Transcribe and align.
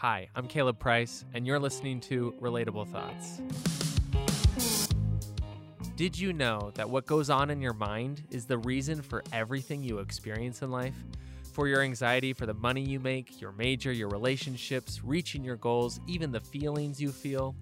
Hi, 0.00 0.30
I'm 0.34 0.48
Caleb 0.48 0.78
Price, 0.78 1.26
and 1.34 1.46
you're 1.46 1.58
listening 1.58 2.00
to 2.00 2.34
Relatable 2.40 2.88
Thoughts. 2.88 3.42
Did 5.94 6.18
you 6.18 6.32
know 6.32 6.70
that 6.76 6.88
what 6.88 7.04
goes 7.04 7.28
on 7.28 7.50
in 7.50 7.60
your 7.60 7.74
mind 7.74 8.22
is 8.30 8.46
the 8.46 8.56
reason 8.56 9.02
for 9.02 9.22
everything 9.30 9.82
you 9.82 9.98
experience 9.98 10.62
in 10.62 10.70
life? 10.70 10.94
For 11.52 11.68
your 11.68 11.82
anxiety, 11.82 12.32
for 12.32 12.46
the 12.46 12.54
money 12.54 12.80
you 12.80 12.98
make, 12.98 13.42
your 13.42 13.52
major, 13.52 13.92
your 13.92 14.08
relationships, 14.08 15.04
reaching 15.04 15.44
your 15.44 15.56
goals, 15.56 16.00
even 16.06 16.32
the 16.32 16.40
feelings 16.40 16.98
you 16.98 17.12
feel? 17.12 17.54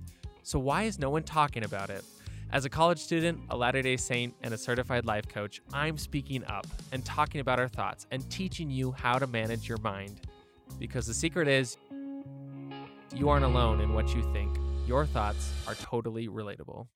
So, 0.44 0.60
why 0.60 0.84
is 0.84 0.96
no 0.96 1.10
one 1.10 1.24
talking 1.24 1.64
about 1.64 1.90
it? 1.90 2.04
As 2.52 2.64
a 2.64 2.70
college 2.70 3.00
student, 3.00 3.40
a 3.50 3.56
Latter 3.56 3.82
day 3.82 3.96
Saint, 3.96 4.32
and 4.44 4.54
a 4.54 4.58
certified 4.58 5.06
life 5.06 5.26
coach, 5.26 5.60
I'm 5.72 5.98
speaking 5.98 6.44
up 6.44 6.68
and 6.92 7.04
talking 7.04 7.40
about 7.40 7.58
our 7.58 7.66
thoughts 7.66 8.06
and 8.12 8.30
teaching 8.30 8.70
you 8.70 8.92
how 8.92 9.18
to 9.18 9.26
manage 9.26 9.68
your 9.68 9.78
mind. 9.78 10.20
Because 10.78 11.08
the 11.08 11.14
secret 11.14 11.48
is, 11.48 11.76
you 13.14 13.28
aren't 13.28 13.44
alone 13.44 13.80
in 13.80 13.94
what 13.94 14.14
you 14.14 14.22
think. 14.32 14.56
Your 14.86 15.06
thoughts 15.06 15.52
are 15.66 15.74
totally 15.74 16.28
relatable. 16.28 16.86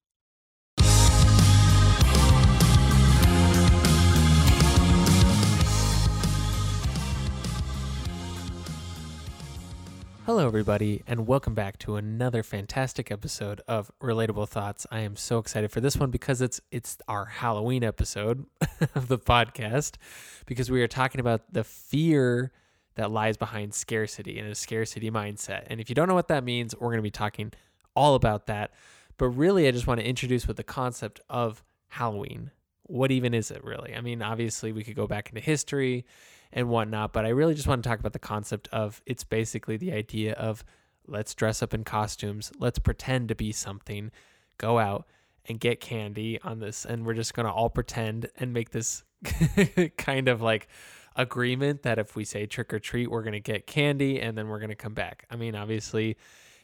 Hello, 10.25 10.47
everybody, 10.47 11.02
and 11.09 11.27
welcome 11.27 11.52
back 11.52 11.79
to 11.80 11.97
another 11.97 12.45
fantastic 12.45 13.10
episode 13.10 13.60
of 13.66 13.91
Relatable 14.01 14.49
Thoughts. 14.49 14.87
I 14.88 15.01
am 15.01 15.16
so 15.16 15.38
excited 15.38 15.73
for 15.73 15.80
this 15.80 15.97
one 15.97 16.13
because 16.13 16.41
it's 16.41 16.60
it's 16.71 16.97
our 17.09 17.24
Halloween 17.24 17.83
episode 17.83 18.47
of 18.95 19.09
the 19.09 19.19
podcast 19.19 19.97
because 20.47 20.71
we 20.71 20.80
are 20.80 20.87
talking 20.88 21.21
about 21.21 21.52
the 21.52 21.65
fear 21.65 22.52
that 22.95 23.10
lies 23.10 23.37
behind 23.37 23.74
scarcity 23.74 24.38
and 24.38 24.48
a 24.48 24.55
scarcity 24.55 25.10
mindset. 25.10 25.64
And 25.69 25.80
if 25.80 25.88
you 25.88 25.95
don't 25.95 26.09
know 26.09 26.14
what 26.14 26.28
that 26.28 26.45
means, 26.45 26.74
we're 26.74 26.88
going 26.88 26.98
to 26.98 27.02
be 27.02 27.10
talking 27.10 27.52
all 27.95 28.15
about 28.15 28.46
that. 28.46 28.73
But 29.18 29.29
really, 29.29 29.68
I 29.68 29.71
just 29.71 29.87
want 29.87 30.01
to 30.01 30.07
introduce 30.07 30.46
with 30.46 30.57
the 30.57 30.65
concept 30.65 31.21
of 31.29 31.62
Halloween. 31.88 32.51
What 32.84 33.10
even 33.10 33.34
is 33.34 33.51
it 33.51 33.62
really? 33.65 33.95
I 33.95 34.01
mean, 34.01 34.23
obviously, 34.23 34.73
we 34.73 34.84
could 34.84 34.96
go 34.96 35.07
back 35.07 35.29
into 35.29 35.40
history 35.40 36.04
and 36.52 36.68
whatnot. 36.68 37.12
But 37.12 37.24
I 37.24 37.30
really 37.30 37.54
just 37.54 37.66
want 37.66 37.82
to 37.82 37.88
talk 37.88 38.01
about 38.01 38.12
the 38.12 38.18
concept 38.18 38.68
of 38.73 39.01
it's 39.06 39.24
basically 39.24 39.77
the 39.77 39.93
idea 39.93 40.32
of 40.34 40.65
let's 41.06 41.34
dress 41.34 41.62
up 41.62 41.74
in 41.74 41.84
costumes, 41.84 42.52
let's 42.59 42.79
pretend 42.79 43.29
to 43.29 43.34
be 43.34 43.52
something, 43.52 44.10
go 44.59 44.79
out 44.79 45.06
and 45.46 45.59
get 45.59 45.80
candy 45.80 46.40
on 46.43 46.60
this, 46.60 46.84
and 46.84 47.04
we're 47.04 47.15
just 47.15 47.34
gonna 47.34 47.52
all 47.52 47.71
pretend 47.71 48.30
and 48.37 48.52
make 48.52 48.71
this 48.71 49.02
kind 49.99 50.29
of 50.29 50.40
like 50.40 50.68
agreement 51.16 51.82
that 51.82 51.99
if 51.99 52.16
we 52.16 52.24
say 52.24 52.46
trick 52.46 52.73
or 52.73 52.79
treat, 52.79 53.10
we're 53.10 53.23
gonna 53.23 53.41
get 53.41 53.66
candy 53.66 54.21
and 54.21 54.37
then 54.37 54.49
we're 54.49 54.60
gonna 54.60 54.74
come 54.74 54.95
back. 54.95 55.27
I 55.30 55.37
mean, 55.37 55.55
obviously, 55.55 56.16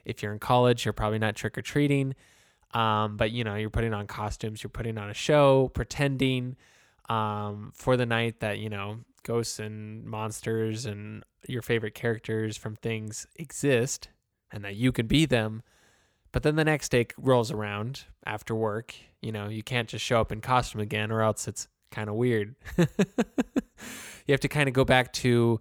if 0.04 0.22
you're 0.22 0.32
in 0.32 0.38
college, 0.38 0.84
you're 0.84 0.92
probably 0.92 1.18
not 1.18 1.36
trick 1.36 1.58
or 1.58 1.62
treating. 1.62 2.14
Um, 2.74 3.16
but 3.16 3.30
you 3.30 3.44
know, 3.44 3.54
you're 3.54 3.70
putting 3.70 3.94
on 3.94 4.06
costumes, 4.06 4.62
you're 4.62 4.70
putting 4.70 4.98
on 4.98 5.08
a 5.08 5.14
show, 5.14 5.68
pretending 5.68 6.56
um, 7.08 7.72
for 7.74 7.96
the 7.96 8.06
night 8.06 8.40
that 8.40 8.58
you 8.58 8.68
know 8.68 8.98
ghosts 9.22 9.58
and 9.58 10.04
monsters 10.04 10.86
and 10.86 11.24
your 11.46 11.62
favorite 11.62 11.94
characters 11.94 12.56
from 12.56 12.76
things 12.76 13.26
exist 13.36 14.08
and 14.50 14.64
that 14.64 14.76
you 14.76 14.92
can 14.92 15.06
be 15.06 15.26
them. 15.26 15.62
But 16.32 16.42
then 16.42 16.56
the 16.56 16.64
next 16.64 16.90
day 16.90 17.06
rolls 17.16 17.50
around 17.50 18.04
after 18.24 18.54
work. 18.54 18.94
You 19.22 19.32
know, 19.32 19.48
you 19.48 19.62
can't 19.62 19.88
just 19.88 20.04
show 20.04 20.20
up 20.20 20.30
in 20.30 20.40
costume 20.40 20.80
again, 20.80 21.10
or 21.10 21.22
else 21.22 21.48
it's 21.48 21.68
kind 21.90 22.08
of 22.08 22.16
weird. 22.16 22.54
you 24.28 24.32
have 24.32 24.40
to 24.40 24.48
kind 24.48 24.68
of 24.68 24.74
go 24.74 24.84
back 24.84 25.12
to 25.14 25.60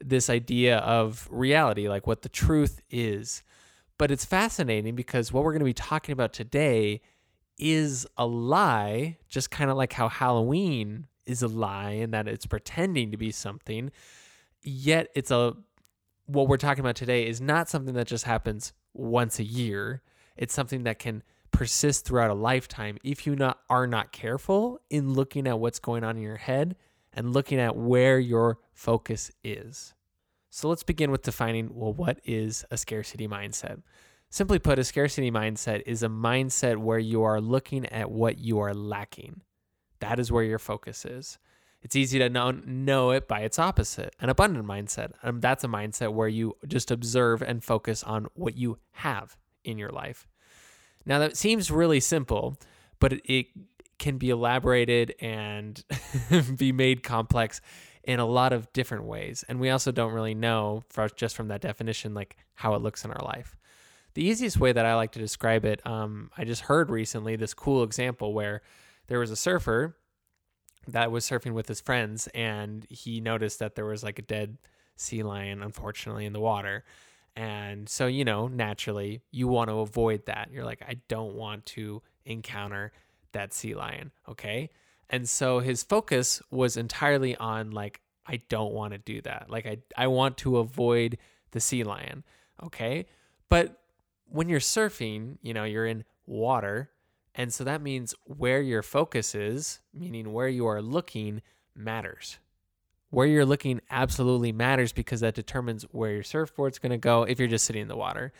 this 0.00 0.28
idea 0.28 0.78
of 0.78 1.28
reality, 1.30 1.88
like 1.88 2.06
what 2.06 2.22
the 2.22 2.28
truth 2.28 2.80
is. 2.90 3.42
But 3.98 4.10
it's 4.10 4.24
fascinating 4.24 4.94
because 4.96 5.32
what 5.32 5.44
we're 5.44 5.52
going 5.52 5.60
to 5.60 5.66
be 5.66 5.74
talking 5.74 6.12
about 6.14 6.32
today 6.32 7.02
is 7.58 8.06
a 8.16 8.26
lie, 8.26 9.18
just 9.28 9.50
kind 9.50 9.70
of 9.70 9.76
like 9.76 9.92
how 9.92 10.08
Halloween 10.08 11.06
is 11.26 11.42
a 11.42 11.48
lie 11.48 11.92
and 11.92 12.12
that 12.14 12.26
it's 12.26 12.46
pretending 12.46 13.10
to 13.10 13.16
be 13.16 13.30
something. 13.30 13.90
Yet 14.62 15.08
it's 15.14 15.30
a 15.30 15.54
what 16.24 16.48
we're 16.48 16.56
talking 16.56 16.80
about 16.80 16.96
today 16.96 17.26
is 17.26 17.40
not 17.40 17.68
something 17.68 17.94
that 17.94 18.06
just 18.06 18.24
happens 18.24 18.72
once 18.94 19.38
a 19.38 19.44
year. 19.44 20.02
It's 20.36 20.52
something 20.52 20.82
that 20.82 20.98
can 20.98 21.22
persist 21.52 22.04
throughout 22.04 22.30
a 22.30 22.34
lifetime 22.34 22.98
if 23.04 23.26
you 23.26 23.36
not 23.36 23.60
are 23.70 23.86
not 23.86 24.12
careful 24.12 24.80
in 24.90 25.12
looking 25.14 25.46
at 25.46 25.60
what's 25.60 25.78
going 25.78 26.02
on 26.02 26.16
in 26.16 26.22
your 26.22 26.36
head 26.36 26.76
and 27.16 27.32
looking 27.32 27.58
at 27.58 27.76
where 27.76 28.18
your 28.18 28.58
focus 28.74 29.32
is. 29.42 29.94
So 30.50 30.68
let's 30.68 30.82
begin 30.82 31.10
with 31.10 31.22
defining 31.22 31.74
well 31.74 31.92
what 31.92 32.20
is 32.24 32.64
a 32.70 32.76
scarcity 32.76 33.26
mindset? 33.26 33.82
Simply 34.30 34.58
put, 34.58 34.78
a 34.78 34.84
scarcity 34.84 35.30
mindset 35.30 35.82
is 35.86 36.02
a 36.02 36.08
mindset 36.08 36.76
where 36.76 36.98
you 36.98 37.22
are 37.22 37.40
looking 37.40 37.86
at 37.86 38.10
what 38.10 38.38
you 38.38 38.58
are 38.58 38.74
lacking. 38.74 39.42
That 40.00 40.18
is 40.18 40.30
where 40.30 40.44
your 40.44 40.58
focus 40.58 41.04
is. 41.04 41.38
It's 41.82 41.96
easy 41.96 42.18
to 42.18 42.28
know, 42.28 42.50
know 42.50 43.10
it 43.10 43.28
by 43.28 43.40
its 43.40 43.58
opposite, 43.58 44.14
an 44.20 44.28
abundant 44.28 44.66
mindset. 44.66 45.12
Um, 45.22 45.40
that's 45.40 45.62
a 45.62 45.68
mindset 45.68 46.12
where 46.12 46.28
you 46.28 46.56
just 46.66 46.90
observe 46.90 47.42
and 47.42 47.62
focus 47.62 48.02
on 48.02 48.26
what 48.34 48.56
you 48.56 48.78
have 48.92 49.36
in 49.62 49.78
your 49.78 49.90
life. 49.90 50.26
Now, 51.04 51.20
that 51.20 51.36
seems 51.36 51.70
really 51.70 52.00
simple, 52.00 52.58
but 52.98 53.12
it, 53.12 53.22
it 53.24 53.46
can 53.98 54.18
be 54.18 54.30
elaborated 54.30 55.14
and 55.20 55.82
be 56.56 56.72
made 56.72 57.02
complex 57.02 57.60
in 58.04 58.20
a 58.20 58.26
lot 58.26 58.52
of 58.52 58.72
different 58.72 59.04
ways. 59.04 59.44
And 59.48 59.58
we 59.58 59.70
also 59.70 59.90
don't 59.90 60.12
really 60.12 60.34
know, 60.34 60.84
for, 60.88 61.08
just 61.08 61.34
from 61.34 61.48
that 61.48 61.60
definition, 61.60 62.14
like 62.14 62.36
how 62.54 62.74
it 62.74 62.82
looks 62.82 63.04
in 63.04 63.10
our 63.10 63.24
life. 63.24 63.56
The 64.14 64.24
easiest 64.24 64.58
way 64.58 64.72
that 64.72 64.86
I 64.86 64.94
like 64.94 65.12
to 65.12 65.18
describe 65.18 65.64
it, 65.64 65.84
um, 65.86 66.30
I 66.38 66.44
just 66.44 66.62
heard 66.62 66.88
recently 66.88 67.36
this 67.36 67.52
cool 67.52 67.82
example 67.82 68.32
where 68.32 68.62
there 69.08 69.18
was 69.18 69.30
a 69.30 69.36
surfer 69.36 69.96
that 70.88 71.10
was 71.10 71.28
surfing 71.28 71.52
with 71.52 71.68
his 71.68 71.80
friends 71.80 72.28
and 72.28 72.86
he 72.88 73.20
noticed 73.20 73.58
that 73.58 73.74
there 73.74 73.84
was 73.84 74.04
like 74.04 74.18
a 74.18 74.22
dead 74.22 74.56
sea 74.96 75.22
lion 75.22 75.62
unfortunately 75.62 76.24
in 76.24 76.32
the 76.32 76.40
water 76.40 76.84
and 77.34 77.88
so 77.88 78.06
you 78.06 78.24
know 78.24 78.48
naturally 78.48 79.20
you 79.30 79.46
want 79.46 79.68
to 79.68 79.80
avoid 79.80 80.24
that 80.26 80.48
you're 80.50 80.64
like 80.64 80.82
i 80.88 80.96
don't 81.08 81.34
want 81.34 81.66
to 81.66 82.02
encounter 82.24 82.92
that 83.36 83.52
sea 83.52 83.74
lion 83.74 84.10
okay 84.28 84.70
and 85.08 85.28
so 85.28 85.60
his 85.60 85.82
focus 85.82 86.42
was 86.50 86.76
entirely 86.76 87.36
on 87.36 87.70
like 87.70 88.00
i 88.26 88.38
don't 88.48 88.72
want 88.72 88.92
to 88.92 88.98
do 88.98 89.20
that 89.20 89.46
like 89.48 89.66
i 89.66 89.76
i 89.96 90.06
want 90.06 90.36
to 90.36 90.56
avoid 90.58 91.18
the 91.52 91.60
sea 91.60 91.84
lion 91.84 92.24
okay 92.62 93.06
but 93.48 93.80
when 94.28 94.48
you're 94.48 94.60
surfing 94.60 95.38
you 95.42 95.54
know 95.54 95.64
you're 95.64 95.86
in 95.86 96.04
water 96.26 96.90
and 97.36 97.52
so 97.52 97.64
that 97.64 97.82
means 97.82 98.14
where 98.24 98.62
your 98.62 98.82
focus 98.82 99.34
is, 99.34 99.80
meaning 99.92 100.32
where 100.32 100.48
you 100.48 100.66
are 100.66 100.80
looking, 100.80 101.42
matters. 101.74 102.38
Where 103.10 103.26
you're 103.26 103.44
looking 103.44 103.82
absolutely 103.90 104.52
matters 104.52 104.92
because 104.92 105.20
that 105.20 105.34
determines 105.34 105.82
where 105.92 106.12
your 106.12 106.22
surfboard's 106.22 106.78
going 106.78 106.90
to 106.90 106.98
go 106.98 107.24
if 107.24 107.38
you're 107.38 107.46
just 107.46 107.66
sitting 107.66 107.82
in 107.82 107.88
the 107.88 107.96
water. 107.96 108.32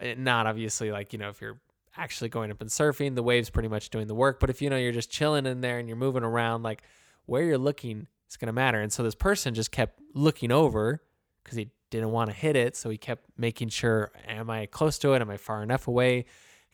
Eh, 0.00 0.14
not 0.16 0.46
obviously 0.46 0.90
like, 0.90 1.12
you 1.12 1.18
know, 1.18 1.28
if 1.28 1.42
you're 1.42 1.60
actually 1.96 2.28
going 2.28 2.50
up 2.50 2.60
and 2.60 2.70
surfing, 2.70 3.14
the 3.14 3.22
wave's 3.22 3.50
pretty 3.50 3.68
much 3.68 3.90
doing 3.90 4.06
the 4.06 4.14
work. 4.14 4.40
But 4.40 4.50
if 4.50 4.62
you 4.62 4.70
know 4.70 4.76
you're 4.76 4.92
just 4.92 5.10
chilling 5.10 5.46
in 5.46 5.60
there 5.60 5.78
and 5.78 5.88
you're 5.88 5.96
moving 5.96 6.22
around, 6.22 6.62
like 6.62 6.82
where 7.26 7.42
you're 7.42 7.58
looking 7.58 8.06
is 8.28 8.36
going 8.36 8.46
to 8.46 8.52
matter. 8.52 8.80
And 8.80 8.92
so 8.92 9.02
this 9.02 9.14
person 9.14 9.54
just 9.54 9.72
kept 9.72 10.00
looking 10.14 10.52
over 10.52 11.02
because 11.42 11.56
he 11.56 11.70
didn't 11.90 12.10
want 12.10 12.30
to 12.30 12.36
hit 12.36 12.56
it. 12.56 12.76
So 12.76 12.90
he 12.90 12.98
kept 12.98 13.24
making 13.36 13.68
sure, 13.68 14.12
am 14.26 14.50
I 14.50 14.66
close 14.66 14.98
to 14.98 15.14
it? 15.14 15.22
Am 15.22 15.30
I 15.30 15.36
far 15.36 15.62
enough 15.62 15.88
away? 15.88 16.26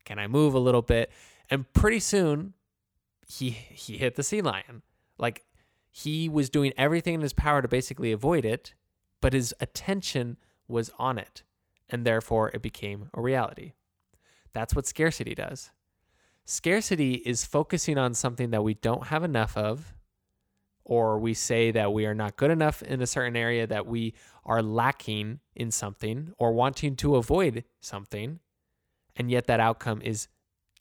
Can 0.05 0.19
I 0.19 0.27
move 0.27 0.55
a 0.55 0.59
little 0.59 0.83
bit? 0.83 1.11
And 1.51 1.71
pretty 1.73 2.01
soon, 2.01 2.55
he 3.27 3.51
he 3.51 3.99
hit 3.99 4.17
the 4.17 4.23
sea 4.23 4.43
lion. 4.43 4.83
Like 5.19 5.45
he 5.91 6.29
was 6.29 6.51
doing 6.51 6.73
everything 6.77 7.15
in 7.15 7.21
his 7.21 7.33
power 7.33 7.63
to 7.63 7.69
basically 7.69 8.13
avoid 8.13 8.45
it, 8.45 8.75
but 9.21 9.33
his 9.33 9.55
attention 9.61 10.37
was 10.67 10.91
on 10.99 11.19
it, 11.19 11.43
and 11.89 12.05
therefore 12.05 12.51
it 12.51 12.63
became 12.63 13.11
a 13.15 13.21
reality. 13.21 13.73
That's 14.55 14.75
what 14.75 14.87
scarcity 14.87 15.35
does. 15.35 15.71
Scarcity 16.47 17.15
is 17.15 17.45
focusing 17.45 17.99
on 17.99 18.15
something 18.15 18.51
that 18.51 18.63
we 18.63 18.75
don't 18.75 19.09
have 19.09 19.25
enough 19.25 19.57
of, 19.57 19.95
or 20.85 21.19
we 21.19 21.35
say 21.35 21.71
that 21.71 21.93
we 21.93 22.07
are 22.07 22.15
not 22.15 22.37
good 22.37 22.51
enough 22.51 22.83
in 22.83 23.01
a 23.01 23.07
certain 23.07 23.37
area, 23.37 23.67
that 23.67 23.87
we 23.87 24.15
are 24.45 24.63
lacking 24.63 25.41
in 25.55 25.71
something, 25.71 26.33
or 26.39 26.53
wanting 26.53 26.97
to 26.97 27.17
avoid 27.17 27.65
something, 27.81 28.41
and 29.17 29.31
yet 29.31 29.47
that 29.47 29.61
outcome 29.61 30.03
is 30.03 30.29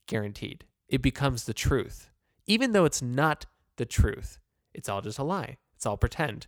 guaranteed. 0.07 0.65
It 0.89 1.01
becomes 1.01 1.45
the 1.45 1.53
truth. 1.53 2.09
Even 2.45 2.73
though 2.73 2.85
it's 2.85 3.01
not 3.01 3.45
the 3.77 3.85
truth, 3.85 4.39
it's 4.73 4.89
all 4.89 5.01
just 5.01 5.19
a 5.19 5.23
lie, 5.23 5.57
it's 5.75 5.85
all 5.85 5.97
pretend. 5.97 6.47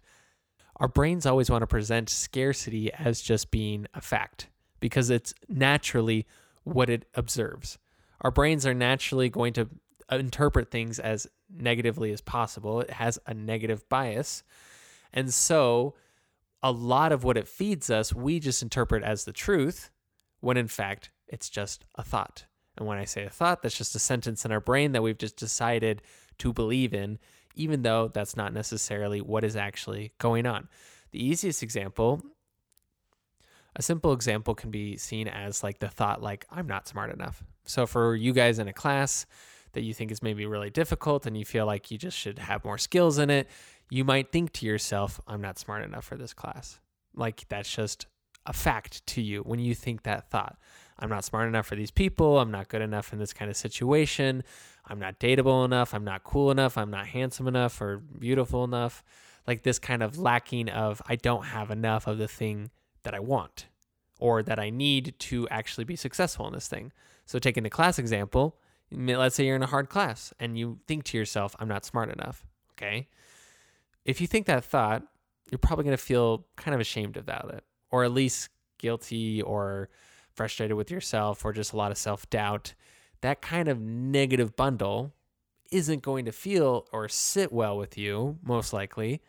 Our 0.78 0.90
brains 0.90 1.26
always 1.26 1.50
want 1.50 1.62
to 1.62 1.68
present 1.68 2.10
scarcity 2.10 2.92
as 2.92 3.22
just 3.22 3.50
being 3.50 3.88
a 3.94 4.02
fact 4.02 4.50
because 4.82 5.10
it's 5.10 5.34
naturally 5.48 6.26
what 6.66 6.90
it 6.90 7.06
observes. 7.14 7.78
Our 8.22 8.32
brains 8.32 8.66
are 8.66 8.74
naturally 8.74 9.30
going 9.30 9.54
to 9.54 9.70
uh, 10.12 10.18
interpret 10.18 10.70
things 10.70 11.00
as 11.00 11.28
negatively 11.50 12.12
as 12.12 12.22
possible. 12.22 12.82
It 12.82 12.92
has 12.92 13.18
a 13.26 13.34
negative 13.34 13.88
bias. 13.88 14.44
And 15.14 15.34
so, 15.34 15.96
a 16.62 16.72
lot 16.72 17.12
of 17.12 17.24
what 17.24 17.38
it 17.38 17.48
feeds 17.48 17.90
us, 17.90 18.14
we 18.14 18.40
just 18.40 18.62
interpret 18.62 19.04
as 19.04 19.24
the 19.24 19.32
truth, 19.32 19.92
when 20.42 20.58
in 20.58 20.68
fact, 20.68 21.12
it's 21.28 21.50
just 21.50 21.86
a 21.96 22.04
thought. 22.04 22.46
And 22.78 22.88
when 22.88 22.98
I 22.98 23.06
say 23.06 23.24
a 23.24 23.30
thought, 23.30 23.62
that's 23.62 23.78
just 23.78 23.96
a 23.96 24.00
sentence 24.00 24.46
in 24.46 24.52
our 24.52 24.60
brain 24.60 24.92
that 24.92 25.04
we've 25.04 25.18
just 25.18 25.38
decided 25.38 26.02
to 26.40 26.52
believe 26.52 26.94
in, 26.94 27.20
even 27.56 27.84
though 27.84 28.10
that's 28.10 28.36
not 28.36 28.54
necessarily 28.54 29.22
what 29.22 29.44
is 29.44 29.56
actually 29.56 30.14
going 30.18 30.46
on. 30.46 30.68
The 31.12 31.24
easiest 31.24 31.64
example, 31.64 32.22
a 33.76 33.82
simple 33.82 34.14
example 34.14 34.56
can 34.56 34.72
be 34.72 34.98
seen 34.98 35.28
as 35.28 35.64
like 35.64 35.80
the 35.80 35.90
thought, 35.90 36.22
like, 36.22 36.46
I'm 36.50 36.68
not 36.68 36.88
smart 36.88 37.12
enough. 37.12 37.44
So 37.66 37.86
for 37.86 38.16
you 38.16 38.32
guys 38.34 38.60
in 38.60 38.68
a 38.68 38.74
class 38.74 39.26
that 39.74 39.84
you 39.84 39.94
think 39.94 40.12
is 40.12 40.24
maybe 40.24 40.46
really 40.46 40.70
difficult 40.70 41.26
and 41.26 41.38
you 41.38 41.44
feel 41.44 41.66
like 41.66 41.92
you 41.92 41.98
just 41.98 42.18
should 42.18 42.40
have 42.40 42.64
more 42.64 42.78
skills 42.78 43.18
in 43.18 43.30
it, 43.30 43.50
you 43.90 44.06
might 44.06 44.32
think 44.32 44.54
to 44.54 44.66
yourself, 44.66 45.20
I'm 45.28 45.42
not 45.42 45.60
smart 45.60 45.84
enough 45.84 46.06
for 46.06 46.16
this 46.16 46.34
class. 46.34 46.80
Like 47.14 47.46
that's 47.50 47.74
just 47.74 48.08
a 48.46 48.54
fact 48.54 49.06
to 49.08 49.22
you 49.22 49.42
when 49.42 49.60
you 49.60 49.76
think 49.76 50.04
that 50.04 50.30
thought. 50.30 50.58
I'm 50.98 51.10
not 51.10 51.26
smart 51.26 51.48
enough 51.50 51.66
for 51.66 51.76
these 51.76 51.92
people. 51.92 52.40
I'm 52.40 52.52
not 52.52 52.70
good 52.70 52.82
enough 52.82 53.12
in 53.12 53.20
this 53.20 53.34
kind 53.34 53.52
of 53.52 53.58
situation. 53.58 54.44
I'm 54.88 55.00
not 55.00 55.20
dateable 55.20 55.66
enough. 55.66 55.94
I'm 55.94 56.06
not 56.06 56.24
cool 56.24 56.52
enough. 56.52 56.78
I'm 56.78 56.92
not 56.92 57.08
handsome 57.08 57.48
enough 57.48 57.82
or 57.82 57.98
beautiful 57.98 58.64
enough. 58.64 59.04
Like 59.46 59.64
this 59.64 59.80
kind 59.80 60.02
of 60.02 60.18
lacking 60.18 60.70
of, 60.70 61.02
I 61.08 61.18
don't 61.18 61.46
have 61.46 61.70
enough 61.70 62.08
of 62.08 62.18
the 62.18 62.28
thing 62.28 62.70
that 63.06 63.16
I 63.16 63.20
want 63.20 63.68
or 64.20 64.44
that 64.44 64.60
I 64.60 64.70
need 64.70 65.16
to 65.20 65.48
actually 65.50 65.86
be 65.86 65.96
successful 65.96 66.48
in 66.48 66.54
this 66.54 66.68
thing. 66.68 66.92
So, 67.26 67.40
taking 67.40 67.64
the 67.64 67.70
class 67.70 67.98
example, 67.98 68.58
let's 68.92 69.36
say 69.36 69.46
you're 69.46 69.56
in 69.56 69.64
a 69.64 69.68
hard 69.68 69.90
class 69.90 70.34
and 70.40 70.58
you 70.58 70.80
think 70.88 71.06
to 71.06 71.18
yourself, 71.18 71.56
I'm 71.60 71.68
not 71.68 71.86
smart 71.86 72.12
enough. 72.12 72.46
Okay. 72.74 73.08
If 74.04 74.22
you 74.22 74.28
think 74.28 74.46
that 74.46 74.64
thought, 74.64 75.04
you're 75.50 75.60
probably 75.60 75.86
going 75.86 75.98
to 75.98 76.04
feel 76.04 76.46
kind 76.56 76.76
of 76.76 76.82
ashamed 76.82 77.18
about 77.18 77.54
it, 77.54 77.64
or 77.92 78.04
at 78.04 78.12
least 78.12 78.50
guilty 78.78 79.42
or 79.42 79.90
frustrated 80.34 80.76
with 80.76 80.92
yourself, 80.92 81.46
or 81.46 81.54
just 81.54 81.74
a 81.74 81.78
lot 81.78 81.92
of 81.92 81.98
self 81.98 82.30
doubt. 82.30 82.74
That 83.22 83.42
kind 83.42 83.68
of 83.68 83.80
negative 83.80 84.56
bundle 84.56 85.14
isn't 85.72 86.04
going 86.04 86.26
to 86.26 86.32
feel 86.32 86.88
or 86.92 87.08
sit 87.08 87.52
well 87.52 87.78
with 87.78 87.98
you, 87.98 88.38
most 88.44 88.74
likely. 88.74 89.22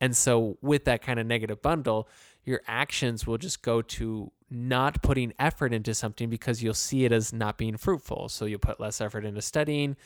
And 0.00 0.16
so, 0.16 0.58
with 0.60 0.84
that 0.86 1.02
kind 1.02 1.20
of 1.20 1.26
negative 1.26 1.62
bundle, 1.62 2.08
your 2.44 2.62
actions 2.66 3.26
will 3.26 3.38
just 3.38 3.62
go 3.62 3.82
to 3.82 4.32
not 4.50 5.02
putting 5.02 5.32
effort 5.38 5.72
into 5.72 5.94
something 5.94 6.28
because 6.28 6.62
you'll 6.62 6.74
see 6.74 7.04
it 7.04 7.12
as 7.12 7.32
not 7.32 7.58
being 7.58 7.76
fruitful. 7.76 8.28
So, 8.28 8.44
you'll 8.44 8.58
put 8.58 8.80
less 8.80 9.00
effort 9.00 9.24
into 9.24 9.42
studying. 9.42 9.96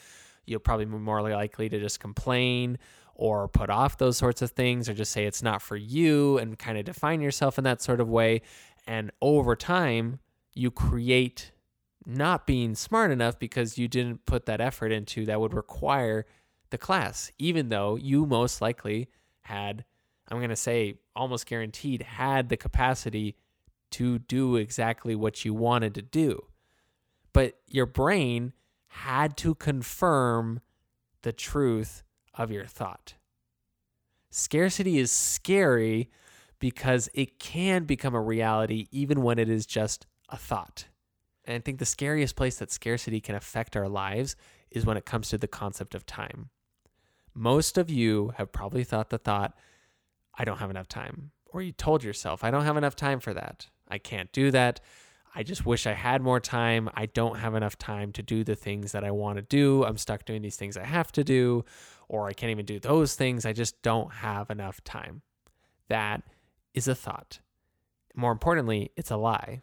You'll 0.46 0.60
probably 0.60 0.84
be 0.84 0.96
more 0.96 1.22
likely 1.22 1.68
to 1.68 1.80
just 1.80 2.00
complain 2.00 2.78
or 3.14 3.48
put 3.48 3.70
off 3.70 3.96
those 3.96 4.16
sorts 4.16 4.42
of 4.42 4.50
things 4.50 4.88
or 4.88 4.94
just 4.94 5.12
say 5.12 5.24
it's 5.24 5.42
not 5.42 5.62
for 5.62 5.76
you 5.76 6.38
and 6.38 6.58
kind 6.58 6.76
of 6.76 6.84
define 6.84 7.20
yourself 7.20 7.58
in 7.58 7.64
that 7.64 7.80
sort 7.80 8.00
of 8.00 8.08
way. 8.08 8.42
And 8.86 9.10
over 9.22 9.56
time, 9.56 10.18
you 10.52 10.70
create 10.70 11.52
not 12.06 12.46
being 12.46 12.74
smart 12.74 13.10
enough 13.10 13.38
because 13.38 13.78
you 13.78 13.88
didn't 13.88 14.26
put 14.26 14.46
that 14.46 14.60
effort 14.60 14.92
into 14.92 15.24
that 15.26 15.40
would 15.40 15.54
require 15.54 16.26
the 16.70 16.78
class, 16.78 17.30
even 17.38 17.68
though 17.68 17.96
you 17.96 18.26
most 18.26 18.60
likely 18.60 19.08
had, 19.42 19.84
I'm 20.28 20.38
going 20.38 20.50
to 20.50 20.56
say 20.56 20.96
almost 21.14 21.46
guaranteed, 21.46 22.02
had 22.02 22.48
the 22.48 22.56
capacity 22.56 23.36
to 23.92 24.18
do 24.18 24.56
exactly 24.56 25.14
what 25.14 25.44
you 25.44 25.54
wanted 25.54 25.94
to 25.94 26.02
do. 26.02 26.46
But 27.32 27.58
your 27.68 27.86
brain 27.86 28.52
had 28.88 29.36
to 29.38 29.54
confirm 29.54 30.60
the 31.22 31.32
truth 31.32 32.02
of 32.34 32.50
your 32.50 32.66
thought. 32.66 33.14
Scarcity 34.30 34.98
is 34.98 35.12
scary 35.12 36.10
because 36.58 37.08
it 37.14 37.38
can 37.38 37.84
become 37.84 38.14
a 38.14 38.20
reality 38.20 38.86
even 38.90 39.22
when 39.22 39.38
it 39.38 39.48
is 39.48 39.66
just 39.66 40.06
a 40.28 40.36
thought. 40.36 40.86
And 41.44 41.54
I 41.56 41.58
think 41.60 41.78
the 41.78 41.84
scariest 41.84 42.36
place 42.36 42.56
that 42.56 42.72
scarcity 42.72 43.20
can 43.20 43.34
affect 43.34 43.76
our 43.76 43.88
lives 43.88 44.34
is 44.70 44.86
when 44.86 44.96
it 44.96 45.04
comes 45.04 45.28
to 45.28 45.38
the 45.38 45.46
concept 45.46 45.94
of 45.94 46.06
time. 46.06 46.50
Most 47.34 47.76
of 47.76 47.90
you 47.90 48.32
have 48.36 48.52
probably 48.52 48.84
thought 48.84 49.10
the 49.10 49.18
thought, 49.18 49.56
I 50.38 50.44
don't 50.44 50.58
have 50.58 50.70
enough 50.70 50.88
time. 50.88 51.30
Or 51.46 51.62
you 51.62 51.72
told 51.72 52.02
yourself, 52.02 52.42
I 52.42 52.50
don't 52.50 52.64
have 52.64 52.76
enough 52.76 52.96
time 52.96 53.20
for 53.20 53.32
that. 53.34 53.68
I 53.88 53.98
can't 53.98 54.32
do 54.32 54.50
that. 54.50 54.80
I 55.34 55.42
just 55.42 55.66
wish 55.66 55.86
I 55.86 55.92
had 55.92 56.22
more 56.22 56.40
time. 56.40 56.88
I 56.94 57.06
don't 57.06 57.38
have 57.38 57.54
enough 57.54 57.76
time 57.76 58.12
to 58.12 58.22
do 58.22 58.44
the 58.44 58.54
things 58.54 58.92
that 58.92 59.04
I 59.04 59.10
want 59.10 59.36
to 59.36 59.42
do. 59.42 59.84
I'm 59.84 59.98
stuck 59.98 60.24
doing 60.24 60.42
these 60.42 60.56
things 60.56 60.76
I 60.76 60.84
have 60.84 61.10
to 61.12 61.24
do, 61.24 61.64
or 62.08 62.28
I 62.28 62.32
can't 62.32 62.50
even 62.50 62.66
do 62.66 62.78
those 62.78 63.14
things. 63.14 63.44
I 63.44 63.52
just 63.52 63.82
don't 63.82 64.12
have 64.12 64.50
enough 64.50 64.82
time. 64.84 65.22
That 65.88 66.22
is 66.72 66.86
a 66.86 66.94
thought. 66.94 67.40
More 68.14 68.30
importantly, 68.30 68.92
it's 68.96 69.10
a 69.10 69.16
lie. 69.16 69.62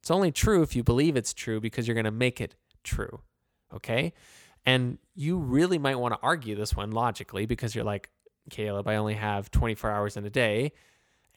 It's 0.00 0.10
only 0.10 0.32
true 0.32 0.62
if 0.62 0.74
you 0.74 0.82
believe 0.82 1.16
it's 1.16 1.34
true 1.34 1.60
because 1.60 1.86
you're 1.86 1.94
going 1.94 2.04
to 2.04 2.10
make 2.10 2.40
it 2.40 2.54
true. 2.82 3.20
Okay. 3.74 4.14
And 4.64 4.98
you 5.14 5.38
really 5.38 5.78
might 5.78 5.98
want 5.98 6.14
to 6.14 6.20
argue 6.22 6.54
this 6.54 6.74
one 6.74 6.90
logically 6.90 7.44
because 7.44 7.74
you're 7.74 7.84
like, 7.84 8.10
Caleb, 8.48 8.88
I 8.88 8.96
only 8.96 9.14
have 9.14 9.50
24 9.50 9.90
hours 9.90 10.16
in 10.16 10.24
a 10.24 10.30
day 10.30 10.72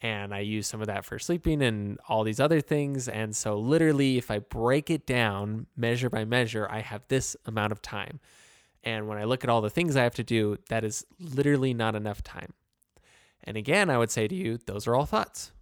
and 0.02 0.34
I 0.34 0.40
use 0.40 0.66
some 0.66 0.80
of 0.80 0.86
that 0.88 1.04
for 1.04 1.18
sleeping 1.18 1.62
and 1.62 1.98
all 2.08 2.24
these 2.24 2.40
other 2.40 2.60
things. 2.60 3.08
And 3.08 3.34
so, 3.34 3.58
literally, 3.58 4.18
if 4.18 4.30
I 4.30 4.38
break 4.38 4.90
it 4.90 5.06
down 5.06 5.66
measure 5.76 6.10
by 6.10 6.24
measure, 6.24 6.68
I 6.70 6.80
have 6.80 7.02
this 7.08 7.36
amount 7.46 7.72
of 7.72 7.80
time. 7.80 8.20
And 8.82 9.08
when 9.08 9.16
I 9.16 9.24
look 9.24 9.44
at 9.44 9.50
all 9.50 9.62
the 9.62 9.70
things 9.70 9.96
I 9.96 10.02
have 10.02 10.14
to 10.16 10.22
do, 10.22 10.58
that 10.68 10.84
is 10.84 11.06
literally 11.18 11.72
not 11.72 11.94
enough 11.94 12.22
time. 12.22 12.52
And 13.44 13.56
again, 13.56 13.88
I 13.88 13.96
would 13.96 14.10
say 14.10 14.28
to 14.28 14.34
you, 14.34 14.58
those 14.58 14.86
are 14.86 14.94
all 14.94 15.06
thoughts. 15.06 15.52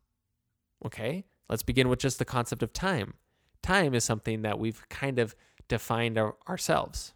Okay. 0.85 1.25
Let's 1.49 1.63
begin 1.63 1.89
with 1.89 1.99
just 1.99 2.19
the 2.19 2.25
concept 2.25 2.63
of 2.63 2.73
time. 2.73 3.15
Time 3.63 3.95
is 3.95 4.05
something 4.05 4.43
that 4.43 4.59
we've 4.59 4.89
kind 4.89 5.19
of 5.19 5.37
defined 5.69 6.19
our, 6.19 6.35
ourselves. 6.49 7.15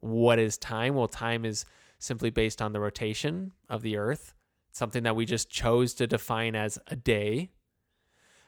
What 0.00 0.38
is 0.38 0.58
time? 0.58 0.94
Well, 0.94 1.08
time 1.08 1.44
is 1.44 1.64
simply 1.98 2.30
based 2.30 2.62
on 2.62 2.72
the 2.72 2.80
rotation 2.80 3.52
of 3.68 3.82
the 3.82 3.96
earth, 3.96 4.34
something 4.72 5.02
that 5.02 5.16
we 5.16 5.24
just 5.24 5.50
chose 5.50 5.94
to 5.94 6.06
define 6.06 6.54
as 6.54 6.78
a 6.86 6.96
day, 6.96 7.50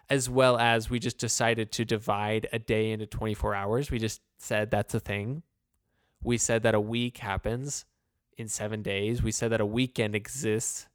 as 0.09 0.29
well 0.29 0.59
as 0.59 0.91
we 0.91 0.99
just 0.99 1.19
decided 1.19 1.73
to 1.73 1.85
divide 1.85 2.49
a 2.53 2.59
day 2.59 2.91
into 2.91 3.07
24 3.07 3.55
hours. 3.55 3.91
We 3.91 3.99
just 3.99 4.21
said 4.39 4.71
that's 4.71 4.95
a 4.95 5.01
thing. 5.01 5.43
We 6.23 6.39
said 6.39 6.63
that 6.63 6.75
a 6.75 6.81
week 6.81 7.19
happens 7.19 7.85
in 8.37 8.49
seven 8.49 8.83
days. 8.83 9.23
We 9.23 9.33
said 9.33 9.51
that 9.53 9.61
a 9.61 9.67
weekend 9.67 10.15
exists 10.15 10.87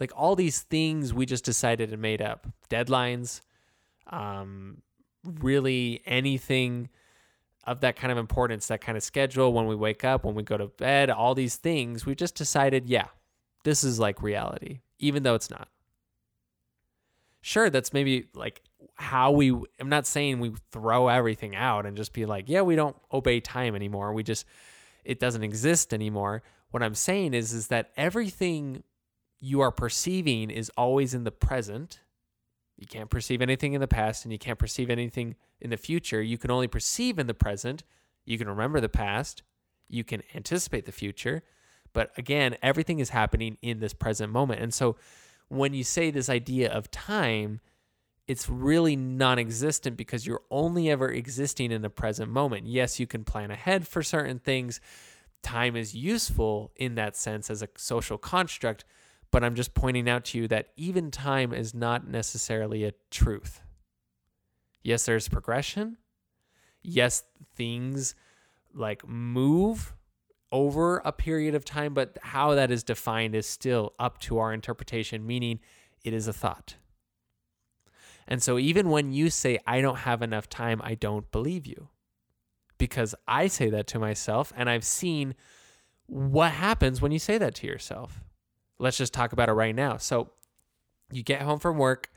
like 0.00 0.12
all 0.16 0.34
these 0.34 0.60
things 0.60 1.12
we 1.12 1.26
just 1.26 1.44
decided 1.44 1.92
and 1.92 2.00
made 2.00 2.22
up 2.22 2.48
deadlines 2.70 3.42
um, 4.06 4.80
really 5.22 6.00
anything 6.06 6.88
of 7.64 7.80
that 7.80 7.96
kind 7.96 8.10
of 8.10 8.18
importance 8.18 8.66
that 8.66 8.80
kind 8.80 8.96
of 8.96 9.02
schedule 9.02 9.52
when 9.52 9.66
we 9.66 9.74
wake 9.74 10.04
up 10.04 10.24
when 10.24 10.34
we 10.34 10.42
go 10.42 10.56
to 10.56 10.66
bed 10.66 11.10
all 11.10 11.34
these 11.34 11.56
things 11.56 12.06
we 12.06 12.14
just 12.14 12.34
decided 12.34 12.88
yeah 12.88 13.06
this 13.64 13.84
is 13.84 13.98
like 13.98 14.22
reality 14.22 14.80
even 14.98 15.22
though 15.22 15.34
it's 15.34 15.50
not 15.50 15.68
sure 17.42 17.70
that's 17.70 17.92
maybe 17.92 18.26
like 18.34 18.62
how 18.94 19.30
we 19.30 19.50
i'm 19.78 19.88
not 19.88 20.06
saying 20.06 20.40
we 20.40 20.52
throw 20.72 21.08
everything 21.08 21.54
out 21.54 21.86
and 21.86 21.96
just 21.96 22.12
be 22.12 22.26
like 22.26 22.44
yeah 22.48 22.62
we 22.62 22.76
don't 22.76 22.96
obey 23.12 23.40
time 23.40 23.74
anymore 23.74 24.12
we 24.12 24.22
just 24.22 24.44
it 25.04 25.18
doesn't 25.18 25.42
exist 25.42 25.92
anymore 25.94 26.42
what 26.70 26.82
i'm 26.82 26.94
saying 26.94 27.34
is 27.34 27.52
is 27.52 27.68
that 27.68 27.90
everything 27.96 28.82
you 29.40 29.60
are 29.60 29.72
perceiving 29.72 30.50
is 30.50 30.70
always 30.76 31.14
in 31.14 31.24
the 31.24 31.30
present. 31.30 32.00
You 32.80 32.86
can't 32.86 33.10
perceive 33.10 33.42
anything 33.42 33.74
in 33.74 33.80
the 33.82 33.86
past 33.86 34.24
and 34.24 34.32
you 34.32 34.38
can't 34.38 34.58
perceive 34.58 34.88
anything 34.88 35.36
in 35.60 35.68
the 35.68 35.76
future. 35.76 36.22
You 36.22 36.38
can 36.38 36.50
only 36.50 36.66
perceive 36.66 37.18
in 37.18 37.26
the 37.26 37.34
present. 37.34 37.84
You 38.24 38.38
can 38.38 38.48
remember 38.48 38.80
the 38.80 38.88
past. 38.88 39.42
You 39.86 40.02
can 40.02 40.22
anticipate 40.34 40.86
the 40.86 40.92
future. 40.92 41.42
But 41.92 42.10
again, 42.16 42.56
everything 42.62 42.98
is 42.98 43.10
happening 43.10 43.58
in 43.60 43.80
this 43.80 43.92
present 43.92 44.32
moment. 44.32 44.62
And 44.62 44.72
so 44.72 44.96
when 45.48 45.74
you 45.74 45.84
say 45.84 46.10
this 46.10 46.30
idea 46.30 46.72
of 46.72 46.90
time, 46.90 47.60
it's 48.26 48.48
really 48.48 48.96
non 48.96 49.38
existent 49.38 49.98
because 49.98 50.26
you're 50.26 50.42
only 50.50 50.88
ever 50.88 51.10
existing 51.10 51.72
in 51.72 51.82
the 51.82 51.90
present 51.90 52.30
moment. 52.30 52.66
Yes, 52.66 52.98
you 52.98 53.06
can 53.06 53.24
plan 53.24 53.50
ahead 53.50 53.86
for 53.86 54.02
certain 54.02 54.38
things. 54.38 54.80
Time 55.42 55.76
is 55.76 55.94
useful 55.94 56.72
in 56.76 56.94
that 56.94 57.14
sense 57.14 57.50
as 57.50 57.60
a 57.60 57.68
social 57.76 58.16
construct, 58.16 58.84
but 59.30 59.44
I'm 59.44 59.54
just 59.54 59.74
pointing 59.74 60.08
out 60.08 60.24
to 60.26 60.38
you 60.38 60.48
that 60.48 60.68
even 60.76 61.10
time 61.10 61.52
is 61.52 61.74
not 61.74 62.06
necessarily 62.08 62.84
a 62.84 62.92
truth. 63.10 63.60
Yes, 64.82 65.06
there's 65.06 65.28
progression. 65.28 65.98
Yes, 66.82 67.22
things 67.54 68.14
like 68.74 69.06
move 69.06 69.94
over 70.52 70.98
a 71.04 71.12
period 71.12 71.54
of 71.54 71.64
time, 71.64 71.94
but 71.94 72.18
how 72.22 72.54
that 72.54 72.70
is 72.70 72.82
defined 72.82 73.34
is 73.34 73.46
still 73.46 73.92
up 73.98 74.18
to 74.20 74.38
our 74.38 74.52
interpretation, 74.52 75.26
meaning 75.26 75.60
it 76.02 76.12
is 76.12 76.26
a 76.26 76.32
thought. 76.32 76.76
And 78.26 78.42
so 78.42 78.58
even 78.58 78.90
when 78.90 79.12
you 79.12 79.30
say, 79.30 79.58
I 79.66 79.80
don't 79.80 79.98
have 79.98 80.22
enough 80.22 80.48
time, 80.48 80.80
I 80.82 80.94
don't 80.94 81.30
believe 81.30 81.66
you. 81.66 81.88
Because 82.78 83.14
I 83.28 83.48
say 83.48 83.68
that 83.70 83.86
to 83.88 83.98
myself, 83.98 84.52
and 84.56 84.70
I've 84.70 84.84
seen 84.84 85.34
what 86.06 86.52
happens 86.52 87.02
when 87.02 87.12
you 87.12 87.18
say 87.18 87.38
that 87.38 87.54
to 87.56 87.66
yourself 87.66 88.24
let's 88.80 88.96
just 88.96 89.12
talk 89.12 89.32
about 89.32 89.48
it 89.48 89.52
right 89.52 89.74
now. 89.74 89.96
So, 89.96 90.30
you 91.12 91.22
get 91.22 91.42
home 91.42 91.58
from 91.58 91.78
work 91.78 92.10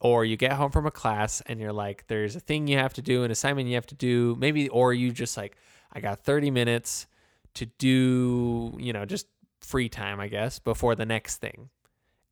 or 0.00 0.24
you 0.24 0.36
get 0.36 0.52
home 0.52 0.70
from 0.70 0.86
a 0.86 0.90
class 0.90 1.42
and 1.46 1.60
you're 1.60 1.72
like 1.72 2.06
there's 2.08 2.36
a 2.36 2.40
thing 2.40 2.66
you 2.66 2.76
have 2.78 2.92
to 2.94 3.02
do 3.02 3.24
an 3.24 3.30
assignment 3.30 3.68
you 3.68 3.74
have 3.74 3.86
to 3.86 3.94
do. 3.94 4.36
Maybe 4.38 4.68
or 4.68 4.92
you 4.92 5.10
just 5.12 5.36
like 5.36 5.56
i 5.92 6.00
got 6.00 6.24
30 6.24 6.50
minutes 6.50 7.06
to 7.54 7.66
do 7.66 8.76
you 8.78 8.92
know 8.92 9.04
just 9.04 9.26
free 9.60 9.88
time 9.88 10.18
i 10.18 10.26
guess 10.26 10.58
before 10.58 10.94
the 10.94 11.06
next 11.06 11.36
thing. 11.38 11.70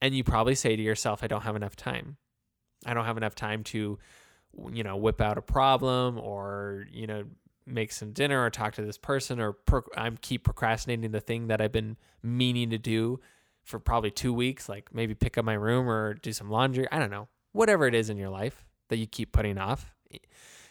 And 0.00 0.14
you 0.14 0.24
probably 0.24 0.54
say 0.54 0.76
to 0.76 0.82
yourself 0.82 1.22
i 1.22 1.26
don't 1.26 1.42
have 1.42 1.56
enough 1.56 1.76
time. 1.76 2.16
I 2.84 2.94
don't 2.94 3.04
have 3.04 3.16
enough 3.16 3.34
time 3.34 3.62
to 3.64 3.98
you 4.72 4.82
know 4.82 4.96
whip 4.96 5.20
out 5.20 5.38
a 5.38 5.42
problem 5.42 6.18
or 6.18 6.86
you 6.90 7.06
know 7.06 7.24
make 7.64 7.92
some 7.92 8.12
dinner 8.12 8.44
or 8.44 8.50
talk 8.50 8.74
to 8.74 8.82
this 8.82 8.98
person 8.98 9.40
or 9.40 9.52
pro- 9.52 9.82
i'm 9.96 10.16
keep 10.16 10.44
procrastinating 10.44 11.10
the 11.12 11.20
thing 11.20 11.46
that 11.46 11.60
i've 11.60 11.72
been 11.72 11.96
meaning 12.22 12.68
to 12.68 12.76
do 12.76 13.18
for 13.64 13.78
probably 13.78 14.10
two 14.10 14.32
weeks, 14.32 14.68
like 14.68 14.92
maybe 14.92 15.14
pick 15.14 15.38
up 15.38 15.44
my 15.44 15.54
room 15.54 15.88
or 15.88 16.14
do 16.14 16.32
some 16.32 16.50
laundry. 16.50 16.86
I 16.90 16.98
don't 16.98 17.10
know. 17.10 17.28
Whatever 17.52 17.86
it 17.86 17.94
is 17.94 18.10
in 18.10 18.16
your 18.16 18.30
life 18.30 18.64
that 18.88 18.96
you 18.96 19.06
keep 19.06 19.32
putting 19.32 19.58
off, 19.58 19.94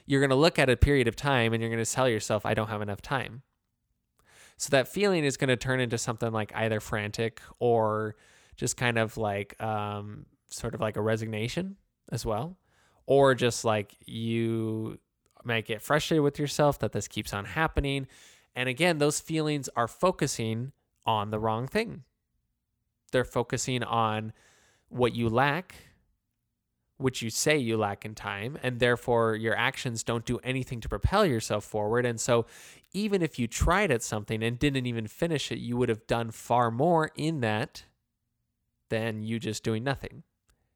you're 0.05 0.19
going 0.19 0.31
to 0.31 0.35
look 0.35 0.59
at 0.59 0.69
a 0.69 0.75
period 0.75 1.07
of 1.07 1.15
time 1.15 1.53
and 1.53 1.61
you're 1.61 1.71
going 1.71 1.83
to 1.83 1.89
tell 1.89 2.09
yourself, 2.09 2.45
I 2.45 2.53
don't 2.53 2.67
have 2.67 2.81
enough 2.81 3.01
time. 3.01 3.43
So 4.57 4.69
that 4.71 4.87
feeling 4.87 5.23
is 5.23 5.37
going 5.37 5.47
to 5.47 5.55
turn 5.55 5.79
into 5.79 5.97
something 5.97 6.31
like 6.31 6.51
either 6.55 6.79
frantic 6.79 7.41
or 7.59 8.15
just 8.55 8.77
kind 8.77 8.97
of 8.97 9.17
like 9.17 9.61
um, 9.61 10.25
sort 10.49 10.75
of 10.75 10.81
like 10.81 10.97
a 10.97 11.01
resignation 11.01 11.77
as 12.11 12.25
well. 12.25 12.57
Or 13.07 13.33
just 13.33 13.65
like 13.65 13.95
you 14.05 14.99
might 15.43 15.65
get 15.65 15.81
frustrated 15.81 16.23
with 16.23 16.37
yourself 16.37 16.77
that 16.79 16.91
this 16.91 17.07
keeps 17.07 17.33
on 17.33 17.45
happening. 17.45 18.07
And 18.55 18.69
again, 18.69 18.99
those 18.99 19.19
feelings 19.19 19.67
are 19.75 19.87
focusing 19.87 20.73
on 21.05 21.31
the 21.31 21.39
wrong 21.39 21.67
thing 21.67 22.03
they're 23.11 23.23
focusing 23.23 23.83
on 23.83 24.33
what 24.89 25.15
you 25.15 25.29
lack, 25.29 25.75
which 26.97 27.21
you 27.21 27.29
say 27.29 27.57
you 27.57 27.77
lack 27.77 28.05
in 28.05 28.15
time, 28.15 28.57
and 28.61 28.79
therefore 28.79 29.35
your 29.35 29.55
actions 29.55 30.03
don't 30.03 30.25
do 30.25 30.39
anything 30.43 30.79
to 30.81 30.89
propel 30.89 31.25
yourself 31.25 31.63
forward. 31.63 32.05
And 32.05 32.19
so, 32.19 32.45
even 32.93 33.21
if 33.21 33.39
you 33.39 33.47
tried 33.47 33.89
at 33.89 34.03
something 34.03 34.43
and 34.43 34.59
didn't 34.59 34.85
even 34.85 35.07
finish 35.07 35.51
it, 35.51 35.59
you 35.59 35.77
would 35.77 35.89
have 35.89 36.05
done 36.07 36.31
far 36.31 36.69
more 36.69 37.11
in 37.15 37.39
that 37.39 37.85
than 38.89 39.23
you 39.23 39.39
just 39.39 39.63
doing 39.63 39.83
nothing 39.83 40.23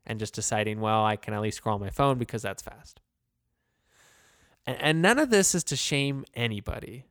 and 0.06 0.20
just 0.20 0.34
deciding, 0.34 0.80
well, 0.80 1.04
I 1.04 1.18
can 1.18 1.34
at 1.34 1.42
least 1.42 1.58
scroll 1.58 1.78
my 1.78 1.90
phone 1.90 2.18
because 2.18 2.42
that's 2.42 2.62
fast. 2.62 3.02
And 4.66 5.02
none 5.02 5.20
of 5.20 5.30
this 5.30 5.54
is 5.54 5.64
to 5.66 5.76
shame 5.76 6.26
anybody. 6.34 7.06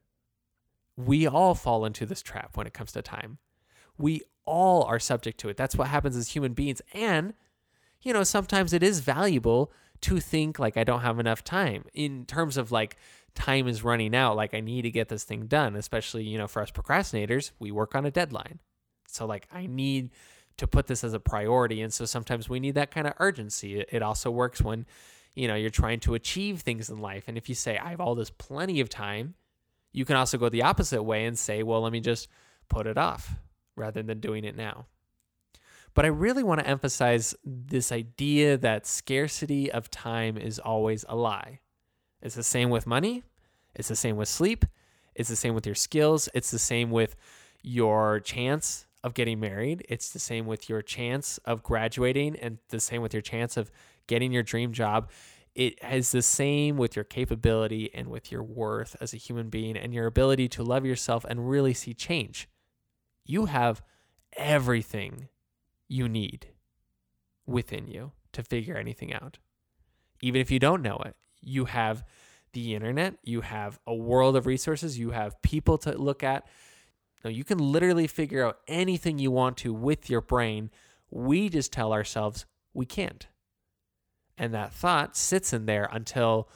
We 0.96 1.26
all 1.26 1.54
fall 1.54 1.84
into 1.84 2.06
this 2.06 2.22
trap 2.22 2.56
when 2.56 2.66
it 2.66 2.72
comes 2.72 2.92
to 2.92 3.02
time. 3.02 3.38
We 3.98 4.22
all 4.44 4.82
are 4.84 4.98
subject 4.98 5.38
to 5.40 5.48
it. 5.48 5.56
That's 5.56 5.76
what 5.76 5.88
happens 5.88 6.16
as 6.16 6.28
human 6.28 6.52
beings. 6.52 6.82
And, 6.92 7.34
you 8.02 8.12
know, 8.12 8.24
sometimes 8.24 8.72
it 8.72 8.82
is 8.82 9.00
valuable 9.00 9.72
to 10.02 10.20
think 10.20 10.58
like 10.58 10.76
I 10.76 10.84
don't 10.84 11.00
have 11.00 11.18
enough 11.18 11.42
time 11.42 11.84
in 11.94 12.26
terms 12.26 12.56
of 12.56 12.70
like 12.70 12.96
time 13.34 13.66
is 13.66 13.82
running 13.82 14.14
out. 14.14 14.36
Like 14.36 14.54
I 14.54 14.60
need 14.60 14.82
to 14.82 14.90
get 14.90 15.08
this 15.08 15.24
thing 15.24 15.46
done, 15.46 15.76
especially, 15.76 16.24
you 16.24 16.38
know, 16.38 16.46
for 16.46 16.62
us 16.62 16.70
procrastinators, 16.70 17.52
we 17.58 17.70
work 17.70 17.94
on 17.94 18.04
a 18.04 18.10
deadline. 18.10 18.60
So, 19.08 19.26
like, 19.26 19.46
I 19.52 19.66
need 19.66 20.10
to 20.56 20.66
put 20.66 20.86
this 20.86 21.04
as 21.04 21.14
a 21.14 21.20
priority. 21.20 21.80
And 21.80 21.92
so 21.92 22.04
sometimes 22.04 22.48
we 22.48 22.60
need 22.60 22.74
that 22.74 22.90
kind 22.90 23.06
of 23.06 23.14
urgency. 23.18 23.80
It 23.80 24.02
also 24.02 24.30
works 24.30 24.60
when, 24.60 24.86
you 25.34 25.48
know, 25.48 25.54
you're 25.54 25.70
trying 25.70 26.00
to 26.00 26.14
achieve 26.14 26.60
things 26.60 26.90
in 26.90 26.98
life. 26.98 27.24
And 27.26 27.36
if 27.36 27.48
you 27.48 27.54
say, 27.54 27.78
I 27.78 27.90
have 27.90 28.00
all 28.00 28.14
this 28.14 28.30
plenty 28.30 28.80
of 28.80 28.88
time, 28.88 29.34
you 29.92 30.04
can 30.04 30.16
also 30.16 30.38
go 30.38 30.48
the 30.48 30.62
opposite 30.62 31.02
way 31.02 31.24
and 31.24 31.38
say, 31.38 31.62
well, 31.62 31.82
let 31.82 31.92
me 31.92 32.00
just 32.00 32.28
put 32.68 32.86
it 32.86 32.98
off 32.98 33.36
rather 33.76 34.02
than 34.02 34.20
doing 34.20 34.44
it 34.44 34.56
now. 34.56 34.86
But 35.94 36.04
I 36.04 36.08
really 36.08 36.42
want 36.42 36.60
to 36.60 36.66
emphasize 36.66 37.34
this 37.44 37.92
idea 37.92 38.58
that 38.58 38.86
scarcity 38.86 39.70
of 39.70 39.90
time 39.90 40.36
is 40.36 40.58
always 40.58 41.04
a 41.08 41.14
lie. 41.14 41.60
It's 42.20 42.34
the 42.34 42.42
same 42.42 42.70
with 42.70 42.86
money, 42.86 43.22
it's 43.74 43.88
the 43.88 43.96
same 43.96 44.16
with 44.16 44.28
sleep, 44.28 44.64
it's 45.14 45.28
the 45.28 45.36
same 45.36 45.54
with 45.54 45.66
your 45.66 45.74
skills, 45.74 46.28
it's 46.34 46.50
the 46.50 46.58
same 46.58 46.90
with 46.90 47.14
your 47.62 48.20
chance 48.20 48.86
of 49.04 49.14
getting 49.14 49.38
married, 49.38 49.84
it's 49.88 50.10
the 50.10 50.18
same 50.18 50.46
with 50.46 50.68
your 50.68 50.82
chance 50.82 51.38
of 51.44 51.62
graduating, 51.62 52.36
and 52.36 52.58
the 52.70 52.80
same 52.80 53.02
with 53.02 53.12
your 53.12 53.22
chance 53.22 53.56
of 53.56 53.70
getting 54.06 54.32
your 54.32 54.42
dream 54.42 54.72
job. 54.72 55.10
It 55.54 55.78
is 55.88 56.10
the 56.10 56.22
same 56.22 56.76
with 56.76 56.96
your 56.96 57.04
capability 57.04 57.94
and 57.94 58.08
with 58.08 58.32
your 58.32 58.42
worth 58.42 58.96
as 59.00 59.14
a 59.14 59.18
human 59.18 59.50
being 59.50 59.76
and 59.76 59.94
your 59.94 60.06
ability 60.06 60.48
to 60.48 60.64
love 60.64 60.84
yourself 60.84 61.24
and 61.24 61.48
really 61.48 61.74
see 61.74 61.94
change 61.94 62.48
you 63.24 63.46
have 63.46 63.82
everything 64.36 65.28
you 65.88 66.08
need 66.08 66.48
within 67.46 67.86
you 67.86 68.12
to 68.32 68.42
figure 68.42 68.76
anything 68.76 69.12
out. 69.12 69.38
Even 70.20 70.40
if 70.40 70.50
you 70.50 70.58
don't 70.58 70.82
know 70.82 71.00
it, 71.04 71.16
you 71.40 71.66
have 71.66 72.04
the 72.52 72.74
internet, 72.74 73.16
you 73.22 73.42
have 73.42 73.78
a 73.86 73.94
world 73.94 74.36
of 74.36 74.46
resources, 74.46 74.98
you 74.98 75.10
have 75.10 75.40
people 75.42 75.76
to 75.78 75.96
look 75.96 76.22
at. 76.22 76.46
Now, 77.24 77.30
you 77.30 77.44
can 77.44 77.58
literally 77.58 78.06
figure 78.06 78.46
out 78.46 78.58
anything 78.68 79.18
you 79.18 79.30
want 79.30 79.56
to 79.58 79.72
with 79.72 80.08
your 80.10 80.20
brain. 80.20 80.70
We 81.10 81.48
just 81.48 81.72
tell 81.72 81.92
ourselves 81.92 82.46
we 82.72 82.86
can't. 82.86 83.26
And 84.36 84.52
that 84.52 84.72
thought 84.72 85.16
sits 85.16 85.52
in 85.52 85.66
there 85.66 85.88
until 85.92 86.48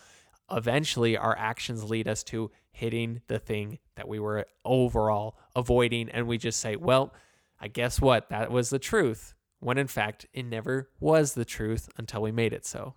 eventually 0.51 1.17
our 1.17 1.37
actions 1.37 1.89
lead 1.89 2.09
us 2.09 2.23
to 2.25 2.51
hitting 2.71 3.23
the 3.27 3.39
thing 3.39 3.79
that 3.97 4.09
we 4.09 4.19
were 4.19 4.47
overall 4.65 5.37
avoiding. 5.57 6.09
And 6.09 6.27
we 6.27 6.39
just 6.39 6.61
say, 6.61 6.77
well, 6.77 7.13
I 7.61 7.69
guess 7.69 8.01
what? 8.01 8.29
That 8.31 8.51
was 8.51 8.71
the 8.71 8.79
truth. 8.79 9.35
When 9.61 9.79
in 9.79 9.89
fact, 9.89 10.27
it 10.33 10.45
never 10.45 10.89
was 11.01 11.35
the 11.35 11.45
truth 11.45 11.89
until 11.97 12.23
we 12.23 12.31
made 12.31 12.53
it 12.53 12.65
so. 12.65 12.95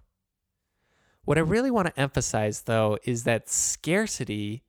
What 1.25 1.38
I 1.38 1.41
really 1.41 1.72
want 1.72 1.88
to 1.88 2.00
emphasize, 2.00 2.63
though, 2.63 2.98
is 3.03 3.24
that 3.24 3.50
scarcity, 3.50 4.63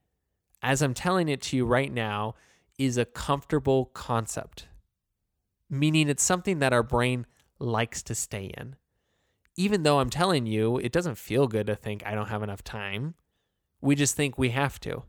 as 0.63 0.83
I'm 0.83 0.95
telling 0.95 1.29
it 1.29 1.43
to 1.43 1.57
you 1.57 1.67
right 1.67 1.93
now, 1.93 2.35
is 2.79 2.97
a 2.97 3.05
comfortable 3.05 3.87
concept, 3.87 4.67
meaning 5.69 6.09
it's 6.09 6.23
something 6.23 6.59
that 6.59 6.73
our 6.73 6.83
brain 6.83 7.27
likes 7.59 8.03
to 8.05 8.15
stay 8.15 8.53
in 8.57 8.77
even 9.57 9.83
though 9.83 9.99
I'm 10.01 10.11
telling 10.11 10.47
you, 10.47 10.79
it 10.79 10.93
doesn't 10.93 11.19
feel 11.19 11.47
good 11.47 11.67
to 11.67 11.77
think 11.77 12.03
I 12.05 12.15
don't 12.15 12.29
have 12.29 12.43
enough 12.43 12.65
time. 12.65 13.15
We 13.81 13.95
just 13.95 14.17
think 14.17 14.39
we 14.39 14.51
have 14.51 14.81
to. 14.81 15.05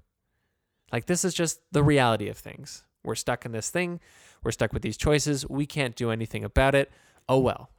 Like, 0.91 1.05
this 1.05 1.25
is 1.25 1.33
just 1.33 1.61
the 1.71 1.83
reality 1.83 2.27
of 2.27 2.37
things. 2.37 2.83
We're 3.03 3.15
stuck 3.15 3.45
in 3.45 3.51
this 3.51 3.69
thing. 3.69 3.99
We're 4.43 4.51
stuck 4.51 4.73
with 4.73 4.81
these 4.81 4.97
choices. 4.97 5.47
We 5.47 5.65
can't 5.65 5.95
do 5.95 6.11
anything 6.11 6.43
about 6.43 6.75
it. 6.75 6.91
Oh 7.27 7.39
well. 7.39 7.69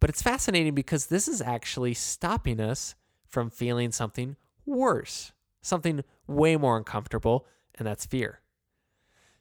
But 0.00 0.10
it's 0.10 0.22
fascinating 0.22 0.74
because 0.74 1.06
this 1.06 1.28
is 1.28 1.40
actually 1.40 1.94
stopping 1.94 2.60
us 2.60 2.94
from 3.26 3.50
feeling 3.50 3.90
something 3.90 4.36
worse, 4.66 5.32
something 5.62 6.04
way 6.26 6.56
more 6.56 6.76
uncomfortable, 6.76 7.46
and 7.76 7.86
that's 7.86 8.06
fear 8.06 8.40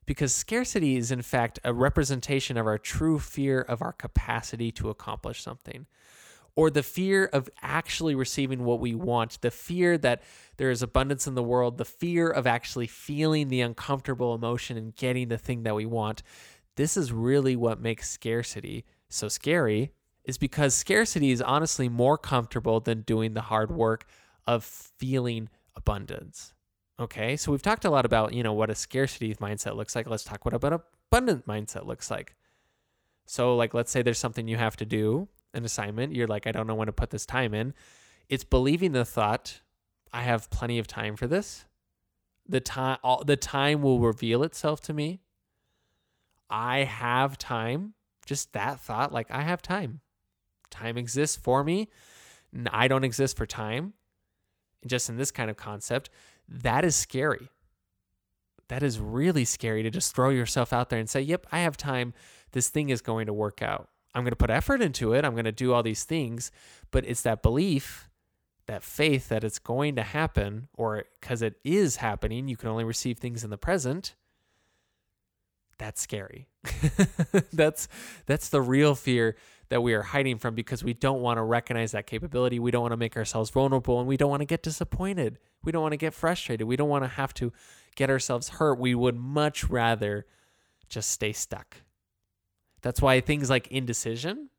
because 0.06 0.34
scarcity 0.34 0.98
is, 0.98 1.12
in 1.12 1.22
fact, 1.22 1.60
a 1.64 1.74
representation 1.74 2.58
of 2.58 2.68
our 2.68 2.78
true 2.78 3.20
fear 3.20 3.62
of 3.62 3.82
our 3.82 3.94
capacity 3.94 4.72
to 4.74 4.90
accomplish 4.90 5.42
something, 5.42 5.86
or 6.56 6.70
the 6.70 6.84
fear 6.84 7.26
of 7.26 7.50
actually 7.62 8.14
receiving 8.14 8.64
what 8.64 8.80
we 8.80 8.94
want, 8.94 9.42
the 9.42 9.50
fear 9.50 9.98
that 9.98 10.22
there 10.58 10.70
is 10.70 10.82
abundance 10.84 11.26
in 11.26 11.36
the 11.36 11.42
world, 11.44 11.78
the 11.78 11.86
fear 11.86 12.30
of 12.30 12.46
actually 12.46 12.88
feeling 12.88 13.48
the 13.48 13.62
uncomfortable 13.62 14.36
emotion 14.36 14.78
and 14.78 14.96
getting 14.96 15.30
the 15.30 15.38
thing 15.38 15.64
that 15.64 15.76
we 15.76 15.86
want. 15.86 16.22
This 16.76 16.96
is 16.96 17.12
really 17.12 17.56
what 17.56 17.82
makes 17.82 18.10
scarcity 18.10 18.86
so 19.10 19.28
scary, 19.28 19.92
is 20.26 20.38
because 20.38 20.74
scarcity 20.74 21.32
is 21.32 21.42
honestly 21.42 21.90
more 21.90 22.18
comfortable 22.18 22.80
than 22.80 23.02
doing 23.02 23.34
the 23.34 23.42
hard 23.42 23.72
work 23.72 24.06
of 24.46 24.64
feeling 24.64 25.50
abundance. 25.76 26.54
Okay, 27.04 27.36
so 27.36 27.52
we've 27.52 27.62
talked 27.62 27.84
a 27.84 27.90
lot 27.90 28.06
about, 28.06 28.34
you 28.34 28.44
know, 28.44 28.54
what 28.54 28.70
a 28.70 28.76
scarcity 28.76 29.36
mindset 29.36 29.76
looks 29.76 29.94
like. 29.94 30.08
Let's 30.10 30.24
talk 30.24 30.46
what 30.46 30.54
about 30.54 30.86
abundant 31.12 31.46
mindset 31.46 31.86
looks 31.86 32.10
like. 32.10 32.34
So, 33.26 33.58
like, 33.58 33.74
let's 33.74 33.92
say 33.92 34.02
there's 34.02 34.18
something 34.18 34.48
you 34.48 34.56
have 34.56 34.78
to 34.78 34.86
do, 34.86 35.28
an 35.54 35.66
assignment. 35.66 36.16
You're 36.16 36.28
like, 36.28 36.48
I 36.48 36.54
don't 36.54 36.66
know 36.66 36.76
when 36.76 36.86
to 36.86 36.94
put 36.94 37.10
this 37.10 37.26
time 37.26 37.54
in. 37.54 37.74
It's 38.30 38.46
believing 38.46 38.94
the 38.94 39.04
thought, 39.04 39.60
I 40.14 40.22
have 40.22 40.50
plenty 40.50 40.80
of 40.80 40.88
time 40.88 41.18
for 41.18 41.28
this. 41.28 41.66
The 42.48 42.62
time, 42.62 43.00
all 43.04 43.26
the 43.26 43.36
time 43.36 43.82
will 43.82 44.00
reveal 44.00 44.42
itself 44.42 44.80
to 44.84 44.94
me. 44.94 45.20
I 46.50 46.86
have 46.86 47.38
time. 47.38 47.96
Just 48.26 48.54
that 48.54 48.80
thought, 48.80 49.12
like, 49.12 49.30
I 49.30 49.42
have 49.42 49.62
time. 49.62 50.00
Time 50.70 50.98
exists 50.98 51.36
for 51.36 51.66
me. 51.66 51.90
I 52.72 52.88
don't 52.88 53.04
exist 53.04 53.36
for 53.36 53.46
time. 53.46 53.92
Just 54.86 55.10
in 55.10 55.18
this 55.18 55.32
kind 55.32 55.50
of 55.50 55.58
concept, 55.58 56.10
that 56.48 56.86
is 56.86 56.96
scary. 56.96 57.50
That 58.70 58.84
is 58.84 59.00
really 59.00 59.46
scary 59.46 59.84
to 59.84 59.90
just 59.90 60.16
throw 60.16 60.30
yourself 60.30 60.74
out 60.74 60.90
there 60.90 61.00
and 61.00 61.10
say, 61.10 61.22
yep, 61.22 61.46
I 61.52 61.60
have 61.60 61.78
time. 61.78 62.14
This 62.52 62.70
thing 62.70 62.90
is 62.90 63.02
going 63.02 63.28
to 63.28 63.34
work 63.34 63.62
out. 63.62 63.90
I'm 64.16 64.24
going 64.24 64.32
to 64.32 64.38
put 64.38 64.50
effort 64.50 64.82
into 64.82 65.14
it. 65.14 65.26
I'm 65.26 65.34
going 65.34 65.46
to 65.46 65.52
do 65.52 65.74
all 65.74 65.84
these 65.84 66.04
things. 66.04 66.52
But 66.92 67.06
it's 67.06 67.22
that 67.24 67.42
belief, 67.42 68.10
that 68.68 68.84
faith 68.84 69.30
that 69.30 69.44
it's 69.44 69.60
going 69.60 69.96
to 69.96 70.04
happen, 70.04 70.68
or 70.76 71.04
because 71.20 71.42
it 71.42 71.56
is 71.64 71.98
happening, 71.98 72.48
you 72.48 72.56
can 72.58 72.70
only 72.70 72.84
receive 72.84 73.18
things 73.18 73.44
in 73.44 73.50
the 73.50 73.58
present. 73.58 74.16
that's 75.78 76.02
scary. 76.02 76.48
that's 77.54 77.88
that's 78.26 78.50
the 78.50 78.62
real 78.62 78.96
fear 78.96 79.36
that 79.74 79.82
we 79.82 79.96
are 79.96 80.04
hiding 80.04 80.38
from 80.38 80.54
because 80.54 80.84
we 80.84 80.94
don't 80.94 81.24
want 81.24 81.40
to 81.40 81.42
recognize 81.42 81.94
that 81.94 82.06
capability. 82.06 82.60
We 82.60 82.70
don't 82.70 82.84
want 82.84 82.92
to 82.92 82.98
make 82.98 83.18
ourselves 83.18 83.50
vulnerable 83.50 83.98
and 83.98 84.08
we 84.08 84.18
don't 84.18 84.30
want 84.30 84.42
to 84.42 84.46
get 84.46 84.62
disappointed. 84.62 85.40
We 85.64 85.72
don't 85.72 85.82
want 85.82 85.94
to 85.94 85.98
get 85.98 86.14
frustrated. 86.14 86.68
We 86.68 86.76
don't 86.76 86.90
want 86.90 87.06
to 87.06 87.08
have 87.08 87.34
to 87.34 87.52
get 87.96 88.12
ourselves 88.12 88.50
hurt. 88.50 88.78
We 88.78 88.94
would 88.94 89.18
much 89.18 89.64
rather 89.64 90.28
just 90.90 91.10
stay 91.10 91.34
stuck. 91.34 91.78
That's 92.84 93.02
why 93.02 93.20
things 93.20 93.50
like 93.50 93.68
indecision 93.70 94.50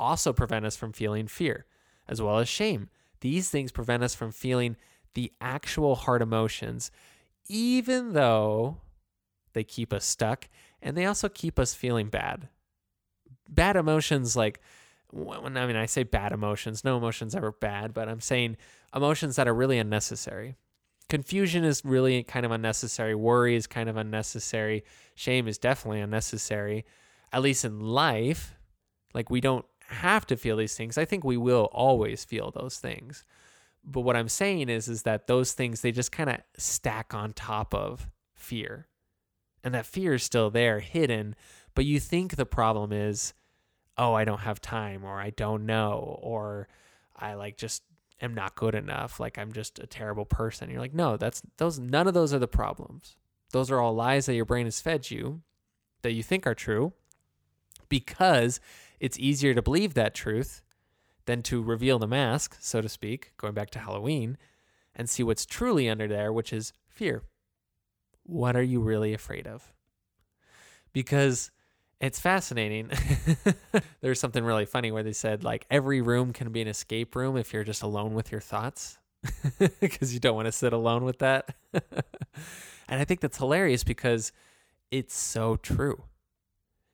also 0.00 0.32
prevent 0.32 0.66
us 0.66 0.74
from 0.74 0.92
feeling 0.92 1.28
fear, 1.28 1.66
as 2.08 2.20
well 2.20 2.40
as 2.40 2.48
shame. 2.48 2.88
These 3.20 3.50
things 3.50 3.70
prevent 3.70 4.02
us 4.02 4.16
from 4.16 4.32
feeling 4.32 4.74
the 5.14 5.32
actual 5.40 5.94
hard 5.94 6.22
emotions, 6.22 6.90
even 7.48 8.14
though 8.14 8.78
they 9.52 9.62
keep 9.62 9.92
us 9.92 10.04
stuck 10.04 10.48
and 10.82 10.96
they 10.96 11.06
also 11.06 11.28
keep 11.28 11.56
us 11.56 11.72
feeling 11.72 12.08
bad. 12.08 12.48
Bad 13.50 13.76
emotions, 13.76 14.36
like, 14.36 14.60
when 15.12 15.56
I 15.56 15.66
mean, 15.66 15.76
I 15.76 15.86
say 15.86 16.04
bad 16.04 16.32
emotions, 16.32 16.84
no 16.84 16.96
emotion's 16.96 17.34
ever 17.34 17.52
bad, 17.52 17.92
but 17.92 18.08
I'm 18.08 18.20
saying 18.20 18.56
emotions 18.94 19.36
that 19.36 19.48
are 19.48 19.54
really 19.54 19.78
unnecessary. 19.78 20.54
Confusion 21.08 21.64
is 21.64 21.84
really 21.84 22.22
kind 22.22 22.46
of 22.46 22.52
unnecessary. 22.52 23.16
Worry 23.16 23.56
is 23.56 23.66
kind 23.66 23.88
of 23.88 23.96
unnecessary. 23.96 24.84
Shame 25.16 25.48
is 25.48 25.58
definitely 25.58 26.00
unnecessary, 26.00 26.84
at 27.32 27.42
least 27.42 27.64
in 27.64 27.80
life. 27.80 28.54
Like, 29.12 29.28
we 29.28 29.40
don't 29.40 29.66
have 29.88 30.24
to 30.26 30.36
feel 30.36 30.56
these 30.56 30.76
things. 30.76 30.96
I 30.96 31.04
think 31.04 31.24
we 31.24 31.36
will 31.36 31.68
always 31.72 32.24
feel 32.24 32.52
those 32.52 32.78
things. 32.78 33.24
But 33.82 34.02
what 34.02 34.16
I'm 34.16 34.28
saying 34.28 34.68
is 34.68 34.88
is 34.88 35.02
that 35.02 35.26
those 35.26 35.52
things 35.52 35.80
they 35.80 35.90
just 35.90 36.12
kind 36.12 36.30
of 36.30 36.36
stack 36.56 37.14
on 37.14 37.32
top 37.32 37.74
of 37.74 38.08
fear. 38.34 38.86
And 39.64 39.74
that 39.74 39.86
fear 39.86 40.14
is 40.14 40.22
still 40.22 40.50
there 40.50 40.80
hidden, 40.80 41.34
but 41.74 41.84
you 41.84 42.00
think 42.00 42.36
the 42.36 42.46
problem 42.46 42.92
is 42.92 43.34
oh, 43.96 44.14
I 44.14 44.24
don't 44.24 44.40
have 44.40 44.60
time 44.60 45.04
or 45.04 45.20
I 45.20 45.30
don't 45.30 45.66
know 45.66 46.18
or 46.22 46.68
I 47.16 47.34
like 47.34 47.56
just 47.56 47.82
am 48.20 48.34
not 48.34 48.54
good 48.54 48.74
enough, 48.74 49.20
like 49.20 49.38
I'm 49.38 49.52
just 49.52 49.78
a 49.78 49.86
terrible 49.86 50.24
person. 50.24 50.70
You're 50.70 50.80
like, 50.80 50.94
"No, 50.94 51.16
that's 51.16 51.42
those 51.58 51.78
none 51.78 52.06
of 52.06 52.14
those 52.14 52.32
are 52.32 52.38
the 52.38 52.48
problems. 52.48 53.16
Those 53.52 53.70
are 53.70 53.80
all 53.80 53.94
lies 53.94 54.26
that 54.26 54.34
your 54.34 54.44
brain 54.44 54.66
has 54.66 54.80
fed 54.80 55.10
you 55.10 55.42
that 56.02 56.12
you 56.12 56.22
think 56.22 56.46
are 56.46 56.54
true 56.54 56.92
because 57.88 58.60
it's 58.98 59.18
easier 59.18 59.54
to 59.54 59.62
believe 59.62 59.94
that 59.94 60.14
truth 60.14 60.62
than 61.26 61.42
to 61.42 61.62
reveal 61.62 61.98
the 61.98 62.06
mask, 62.06 62.56
so 62.60 62.80
to 62.80 62.88
speak, 62.88 63.32
going 63.36 63.54
back 63.54 63.70
to 63.70 63.78
Halloween, 63.78 64.38
and 64.94 65.08
see 65.08 65.22
what's 65.22 65.46
truly 65.46 65.88
under 65.88 66.08
there, 66.08 66.32
which 66.32 66.52
is 66.52 66.72
fear. 66.88 67.22
What 68.22 68.56
are 68.56 68.62
you 68.62 68.80
really 68.80 69.12
afraid 69.12 69.46
of? 69.46 69.72
Because 70.92 71.50
it's 72.00 72.18
fascinating. 72.18 72.90
There's 74.00 74.20
something 74.20 74.44
really 74.44 74.66
funny 74.66 74.90
where 74.92 75.02
they 75.02 75.12
said, 75.12 75.44
like, 75.44 75.66
every 75.70 76.00
room 76.00 76.32
can 76.32 76.50
be 76.50 76.62
an 76.62 76.68
escape 76.68 77.14
room 77.14 77.36
if 77.36 77.52
you're 77.52 77.64
just 77.64 77.82
alone 77.82 78.14
with 78.14 78.32
your 78.32 78.40
thoughts, 78.40 78.98
because 79.80 80.14
you 80.14 80.20
don't 80.20 80.36
want 80.36 80.46
to 80.46 80.52
sit 80.52 80.72
alone 80.72 81.04
with 81.04 81.18
that. 81.18 81.54
and 81.72 83.00
I 83.00 83.04
think 83.04 83.20
that's 83.20 83.38
hilarious 83.38 83.84
because 83.84 84.32
it's 84.90 85.14
so 85.14 85.56
true 85.56 86.04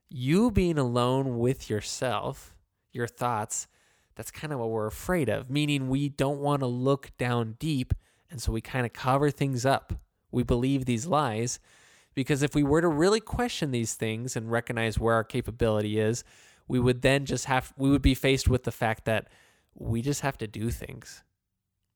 you 0.08 0.50
being 0.50 0.78
alone 0.78 1.38
with 1.38 1.68
yourself, 1.68 2.54
your 2.92 3.06
thoughts, 3.06 3.66
that's 4.14 4.30
kind 4.30 4.52
of 4.52 4.58
what 4.58 4.70
we're 4.70 4.86
afraid 4.86 5.28
of, 5.28 5.50
meaning 5.50 5.88
we 5.88 6.08
don't 6.08 6.40
want 6.40 6.60
to 6.60 6.66
look 6.66 7.10
down 7.18 7.56
deep. 7.58 7.92
And 8.30 8.40
so 8.40 8.52
we 8.52 8.60
kind 8.60 8.86
of 8.86 8.92
cover 8.92 9.30
things 9.30 9.66
up. 9.66 9.92
We 10.30 10.42
believe 10.42 10.84
these 10.84 11.06
lies 11.06 11.60
because 12.16 12.42
if 12.42 12.54
we 12.54 12.64
were 12.64 12.80
to 12.80 12.88
really 12.88 13.20
question 13.20 13.70
these 13.70 13.94
things 13.94 14.34
and 14.34 14.50
recognize 14.50 14.98
where 14.98 15.14
our 15.14 15.22
capability 15.22 16.00
is, 16.00 16.24
we 16.66 16.80
would 16.80 17.02
then 17.02 17.26
just 17.26 17.44
have, 17.44 17.72
we 17.76 17.90
would 17.90 18.02
be 18.02 18.14
faced 18.14 18.48
with 18.48 18.64
the 18.64 18.72
fact 18.72 19.04
that 19.04 19.28
we 19.74 20.02
just 20.02 20.22
have 20.22 20.38
to 20.38 20.48
do 20.48 20.70
things. 20.70 21.22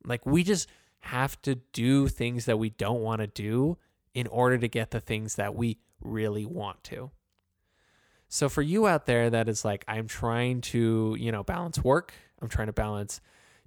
Like 0.05 0.25
we 0.25 0.45
just 0.45 0.69
have 1.01 1.41
to 1.43 1.57
do 1.73 2.07
things 2.07 2.45
that 2.45 2.59
we 2.59 2.69
don't 2.71 3.01
want 3.01 3.23
to 3.23 3.27
do 3.27 3.79
in 4.15 4.27
order 4.27 4.59
to 4.59 4.69
get 4.69 4.91
the 4.91 5.01
things 5.01 5.37
that 5.37 5.55
we 5.55 5.79
really 6.03 6.45
want 6.45 6.85
to. 6.85 7.11
So 8.29 8.49
for 8.49 8.63
you 8.63 8.87
out 8.87 9.07
there 9.07 9.31
that 9.31 9.49
is 9.49 9.65
like, 9.65 9.85
I'm 9.89 10.07
trying 10.07 10.61
to, 10.61 11.17
you 11.19 11.33
know, 11.33 11.43
balance 11.43 11.83
work, 11.83 12.13
I'm 12.41 12.49
trying 12.49 12.69
to 12.69 12.73
balance 12.73 13.21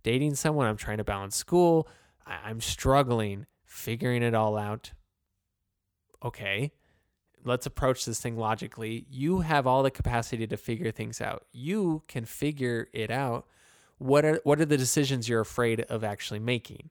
dating 0.04 0.36
someone, 0.36 0.68
I'm 0.68 0.78
trying 0.78 1.00
to 1.00 1.04
balance 1.04 1.36
school, 1.36 1.90
I'm 2.26 2.62
struggling 2.62 3.48
figuring 3.66 4.22
it 4.22 4.36
all 4.36 4.56
out. 4.56 4.92
Okay, 6.24 6.72
let's 7.44 7.66
approach 7.66 8.06
this 8.06 8.20
thing 8.20 8.38
logically. 8.38 9.06
You 9.10 9.42
have 9.42 9.68
all 9.68 9.84
the 9.84 9.92
capacity 9.92 10.48
to 10.48 10.58
figure 10.58 10.92
things 10.92 11.20
out. 11.20 11.46
You 11.52 12.04
can 12.08 12.26
figure 12.26 12.88
it 12.94 13.12
out. 13.12 13.48
What 13.98 14.26
are 14.26 14.42
what 14.44 14.60
are 14.60 14.66
the 14.66 14.78
decisions 14.78 15.30
you're 15.30 15.42
afraid 15.42 15.82
of 15.82 16.04
actually 16.04 16.40
making 16.40 16.90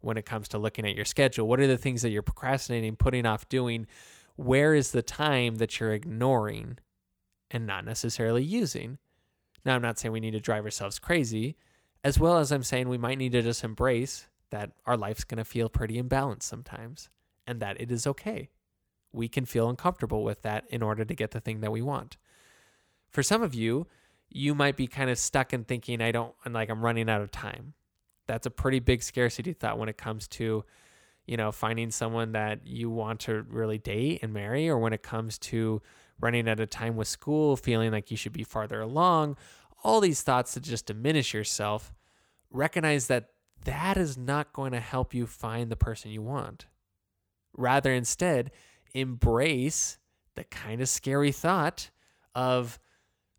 when 0.00 0.16
it 0.16 0.26
comes 0.26 0.48
to 0.48 0.58
looking 0.58 0.86
at 0.86 0.94
your 0.94 1.04
schedule? 1.04 1.48
What 1.48 1.60
are 1.60 1.66
the 1.66 1.78
things 1.78 2.02
that 2.02 2.10
you're 2.10 2.22
procrastinating, 2.22 2.96
putting 2.96 3.26
off 3.26 3.48
doing? 3.48 3.86
Where 4.36 4.74
is 4.74 4.92
the 4.92 5.02
time 5.02 5.56
that 5.56 5.80
you're 5.80 5.92
ignoring? 5.92 6.78
and 7.50 7.66
not 7.66 7.84
necessarily 7.84 8.42
using. 8.42 8.98
Now, 9.64 9.74
I'm 9.74 9.82
not 9.82 9.98
saying 9.98 10.12
we 10.12 10.20
need 10.20 10.32
to 10.32 10.40
drive 10.40 10.64
ourselves 10.64 10.98
crazy, 10.98 11.56
as 12.04 12.18
well 12.18 12.38
as 12.38 12.52
I'm 12.52 12.62
saying 12.62 12.88
we 12.88 12.98
might 12.98 13.18
need 13.18 13.32
to 13.32 13.42
just 13.42 13.64
embrace 13.64 14.26
that 14.50 14.72
our 14.86 14.96
life's 14.96 15.24
going 15.24 15.38
to 15.38 15.44
feel 15.44 15.68
pretty 15.68 16.00
imbalanced 16.00 16.44
sometimes 16.44 17.10
and 17.46 17.60
that 17.60 17.80
it 17.80 17.90
is 17.90 18.06
okay. 18.06 18.48
We 19.12 19.28
can 19.28 19.44
feel 19.44 19.68
uncomfortable 19.68 20.22
with 20.22 20.42
that 20.42 20.64
in 20.68 20.82
order 20.82 21.04
to 21.04 21.14
get 21.14 21.30
the 21.30 21.40
thing 21.40 21.60
that 21.60 21.72
we 21.72 21.82
want. 21.82 22.16
For 23.08 23.22
some 23.22 23.42
of 23.42 23.54
you, 23.54 23.86
you 24.28 24.54
might 24.54 24.76
be 24.76 24.86
kind 24.86 25.08
of 25.10 25.18
stuck 25.18 25.52
in 25.52 25.64
thinking, 25.64 26.02
I 26.02 26.12
don't, 26.12 26.34
and 26.44 26.52
like 26.52 26.68
I'm 26.68 26.84
running 26.84 27.08
out 27.08 27.22
of 27.22 27.30
time. 27.30 27.74
That's 28.26 28.46
a 28.46 28.50
pretty 28.50 28.80
big 28.80 29.02
scarcity 29.02 29.54
thought 29.54 29.78
when 29.78 29.88
it 29.88 29.96
comes 29.96 30.28
to, 30.28 30.64
you 31.26 31.36
know, 31.36 31.50
finding 31.50 31.90
someone 31.90 32.32
that 32.32 32.66
you 32.66 32.90
want 32.90 33.20
to 33.20 33.42
really 33.48 33.78
date 33.78 34.20
and 34.22 34.32
marry, 34.34 34.68
or 34.68 34.78
when 34.78 34.92
it 34.92 35.02
comes 35.02 35.38
to 35.38 35.80
running 36.20 36.48
out 36.48 36.60
of 36.60 36.68
time 36.68 36.96
with 36.96 37.08
school, 37.08 37.56
feeling 37.56 37.92
like 37.92 38.10
you 38.10 38.16
should 38.16 38.32
be 38.32 38.44
farther 38.44 38.80
along, 38.80 39.36
all 39.82 40.00
these 40.00 40.22
thoughts 40.22 40.54
that 40.54 40.62
just 40.62 40.86
diminish 40.86 41.32
yourself, 41.32 41.94
recognize 42.50 43.06
that 43.06 43.30
that 43.64 43.96
is 43.96 44.18
not 44.18 44.52
going 44.52 44.72
to 44.72 44.80
help 44.80 45.14
you 45.14 45.26
find 45.26 45.70
the 45.70 45.76
person 45.76 46.10
you 46.10 46.22
want. 46.22 46.66
Rather, 47.56 47.92
instead, 47.92 48.50
embrace 48.94 49.98
the 50.34 50.44
kind 50.44 50.80
of 50.80 50.88
scary 50.88 51.32
thought 51.32 51.90
of 52.34 52.78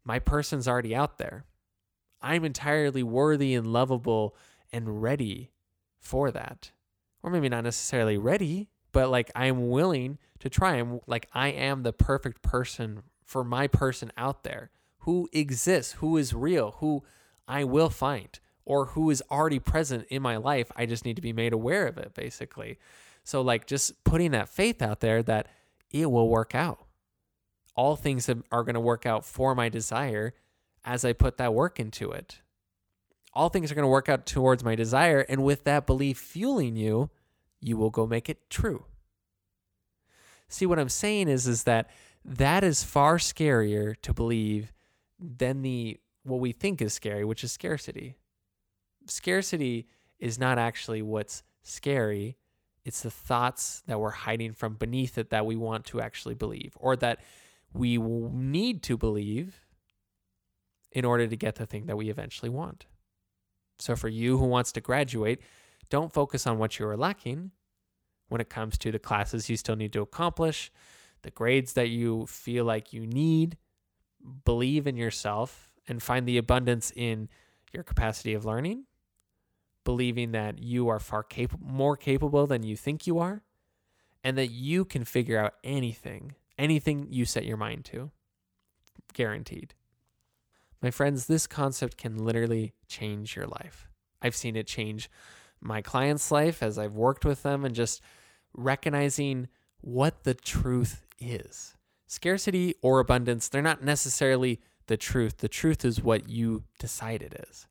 my 0.04 0.20
person's 0.20 0.68
already 0.68 0.96
out 0.96 1.18
there. 1.18 1.46
I'm 2.22 2.44
entirely 2.44 3.04
worthy 3.04 3.56
and 3.56 3.68
lovable 3.68 4.36
and 4.72 5.02
ready 5.02 5.52
for 6.00 6.32
that. 6.32 6.72
Or 7.24 7.32
maybe 7.32 7.50
not 7.50 7.64
necessarily 7.64 8.18
ready, 8.18 8.70
but 8.92 9.10
like 9.10 9.32
I'm 9.36 9.70
willing 9.70 10.18
to 10.40 10.50
try. 10.50 10.76
I'm 10.76 11.00
like 11.08 11.28
I 11.34 11.50
am 11.50 11.84
the 11.84 11.94
perfect 11.94 12.42
person 12.42 13.04
for 13.26 13.44
my 13.44 13.68
person 13.68 14.12
out 14.18 14.44
there 14.44 14.72
who 15.00 15.30
exists, 15.32 15.94
who 15.94 16.18
is 16.18 16.34
real, 16.34 16.76
who 16.80 17.04
I 17.48 17.64
will 17.64 17.90
find, 17.90 18.40
or 18.66 18.88
who 18.88 19.10
is 19.10 19.24
already 19.32 19.60
present 19.60 20.06
in 20.10 20.22
my 20.22 20.38
life. 20.38 20.72
I 20.76 20.86
just 20.86 21.06
need 21.06 21.16
to 21.16 21.22
be 21.22 21.34
made 21.34 21.54
aware 21.54 21.88
of 21.88 21.98
it, 21.98 22.14
basically. 22.14 22.78
So, 23.24 23.42
like, 23.42 23.68
just 23.68 24.04
putting 24.04 24.32
that 24.32 24.50
faith 24.50 24.82
out 24.82 25.00
there 25.02 25.22
that 25.24 25.48
it 25.92 26.10
will 26.10 26.30
work 26.30 26.56
out. 26.56 26.80
All 27.76 27.96
things 27.96 28.30
are 28.30 28.64
going 28.64 28.74
to 28.74 28.80
work 28.80 29.06
out 29.06 29.26
for 29.26 29.56
my 29.56 29.70
desire 29.70 30.34
as 30.84 31.06
I 31.06 31.14
put 31.14 31.38
that 31.38 31.54
work 31.54 31.80
into 31.80 32.12
it. 32.12 32.42
All 33.34 33.50
things 33.50 33.72
are 33.72 33.76
going 33.76 33.84
to 33.84 33.90
work 33.90 34.10
out 34.10 34.26
towards 34.26 34.64
my 34.64 34.76
desire. 34.76 35.26
And 35.30 35.44
with 35.44 35.64
that 35.66 35.86
belief 35.86 36.18
fueling 36.18 36.76
you, 36.76 37.10
you 37.62 37.78
will 37.78 37.90
go 37.90 38.08
make 38.08 38.30
it 38.30 38.50
true. 38.50 38.86
See, 40.48 40.66
what 40.66 40.80
I'm 40.80 40.90
saying 40.90 41.28
is, 41.28 41.48
is 41.48 41.64
that 41.64 41.90
that 42.26 42.64
is 42.64 42.84
far 42.84 43.18
scarier 43.18 43.96
to 44.02 44.14
believe 44.14 44.74
than 45.20 45.62
the 45.62 46.00
what 46.24 46.40
we 46.40 46.52
think 46.52 46.82
is 46.82 46.94
scary, 46.94 47.24
which 47.24 47.44
is 47.44 47.52
scarcity. 47.52 48.18
Scarcity 49.08 49.88
is 50.20 50.38
not 50.38 50.58
actually 50.58 51.02
what's 51.02 51.44
scary. 51.64 52.36
It's 52.86 53.02
the 53.02 53.12
thoughts 53.12 53.84
that 53.88 54.00
we're 54.00 54.12
hiding 54.12 54.54
from 54.54 54.76
beneath 54.76 55.18
it 55.18 55.30
that 55.30 55.46
we 55.46 55.56
want 55.56 55.86
to 55.88 56.02
actually 56.02 56.36
believe, 56.36 56.74
or 56.80 56.96
that 56.98 57.20
we 57.74 57.98
need 57.98 58.84
to 58.84 58.98
believe 58.98 59.66
in 60.92 61.06
order 61.06 61.28
to 61.28 61.36
get 61.36 61.56
the 61.56 61.66
thing 61.66 61.86
that 61.86 61.98
we 61.98 62.10
eventually 62.10 62.50
want. 62.50 62.86
So, 63.80 63.96
for 63.96 64.08
you 64.08 64.38
who 64.38 64.46
wants 64.46 64.72
to 64.74 64.82
graduate, 64.82 65.42
don't 65.90 66.14
focus 66.14 66.46
on 66.48 66.58
what 66.58 66.80
you 66.80 66.88
are 66.88 66.98
lacking 66.98 67.52
when 68.28 68.42
it 68.42 68.50
comes 68.50 68.78
to 68.80 68.92
the 68.92 69.00
classes 69.00 69.50
you 69.50 69.58
still 69.58 69.76
need 69.76 69.94
to 69.94 70.02
accomplish, 70.02 70.72
the 71.24 71.32
grades 71.32 71.74
that 71.74 71.90
you 71.90 72.26
feel 72.28 72.66
like 72.66 72.94
you 72.94 73.06
need. 73.06 73.58
Believe 74.46 74.86
in 74.86 74.98
yourself 74.98 75.72
and 75.88 76.04
find 76.04 76.28
the 76.28 76.38
abundance 76.38 76.92
in 76.96 77.30
your 77.74 77.84
capacity 77.84 78.34
of 78.34 78.46
learning, 78.46 78.86
believing 79.90 80.34
that 80.34 80.62
you 80.62 80.88
are 80.88 81.00
far 81.00 81.24
cap- 81.24 81.60
more 81.60 81.98
capable 81.98 82.46
than 82.46 82.62
you 82.62 82.76
think 82.76 83.08
you 83.08 83.18
are, 83.18 83.42
and 84.24 84.38
that 84.38 84.52
you 84.52 84.86
can 84.86 85.04
figure 85.04 85.36
out 85.36 85.56
anything, 85.64 86.36
anything 86.60 87.08
you 87.10 87.26
set 87.26 87.44
your 87.44 87.58
mind 87.58 87.84
to. 87.84 88.12
Guaranteed. 89.14 89.74
My 90.80 90.92
friends, 90.92 91.26
this 91.26 91.48
concept 91.48 91.98
can 91.98 92.24
literally 92.24 92.74
change 92.88 93.36
your 93.36 93.48
life. 93.48 93.88
I've 94.22 94.36
seen 94.36 94.56
it 94.56 94.68
change 94.68 95.10
my 95.60 95.82
client's 95.82 96.30
life 96.30 96.62
as 96.62 96.78
I've 96.78 96.94
worked 96.94 97.26
with 97.26 97.42
them 97.42 97.66
and 97.66 97.74
just 97.74 98.00
recognizing 98.54 99.48
what 99.82 100.24
the 100.24 100.36
truth 100.36 101.02
is. 101.18 101.74
Scarcity 102.06 102.76
or 102.84 103.00
abundance, 103.00 103.50
they're 103.50 103.64
not 103.64 103.84
necessarily 103.84 104.62
the 104.86 104.98
truth. 104.98 105.38
The 105.38 105.50
truth 105.50 105.84
is 105.84 106.04
what 106.04 106.30
you 106.30 106.66
decide 106.78 107.24
it 107.24 107.48
is. 107.50 107.66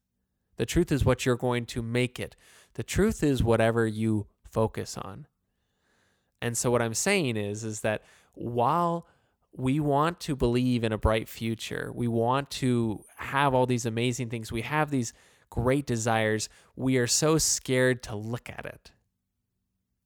The 0.58 0.66
truth 0.66 0.92
is 0.92 1.04
what 1.04 1.24
you're 1.24 1.36
going 1.36 1.64
to 1.66 1.82
make 1.82 2.20
it. 2.20 2.36
The 2.74 2.82
truth 2.82 3.22
is 3.22 3.42
whatever 3.42 3.86
you 3.86 4.26
focus 4.44 4.98
on. 4.98 5.26
And 6.42 6.56
so 6.56 6.70
what 6.70 6.82
I'm 6.82 6.94
saying 6.94 7.36
is 7.36 7.64
is 7.64 7.80
that 7.80 8.02
while 8.34 9.06
we 9.56 9.80
want 9.80 10.20
to 10.20 10.36
believe 10.36 10.84
in 10.84 10.92
a 10.92 10.98
bright 10.98 11.28
future, 11.28 11.90
we 11.94 12.06
want 12.06 12.50
to 12.50 13.04
have 13.16 13.54
all 13.54 13.66
these 13.66 13.86
amazing 13.86 14.28
things, 14.28 14.52
we 14.52 14.62
have 14.62 14.90
these 14.90 15.12
great 15.50 15.86
desires, 15.86 16.48
we 16.76 16.96
are 16.98 17.06
so 17.06 17.38
scared 17.38 18.02
to 18.04 18.14
look 18.14 18.50
at 18.50 18.66
it. 18.66 18.92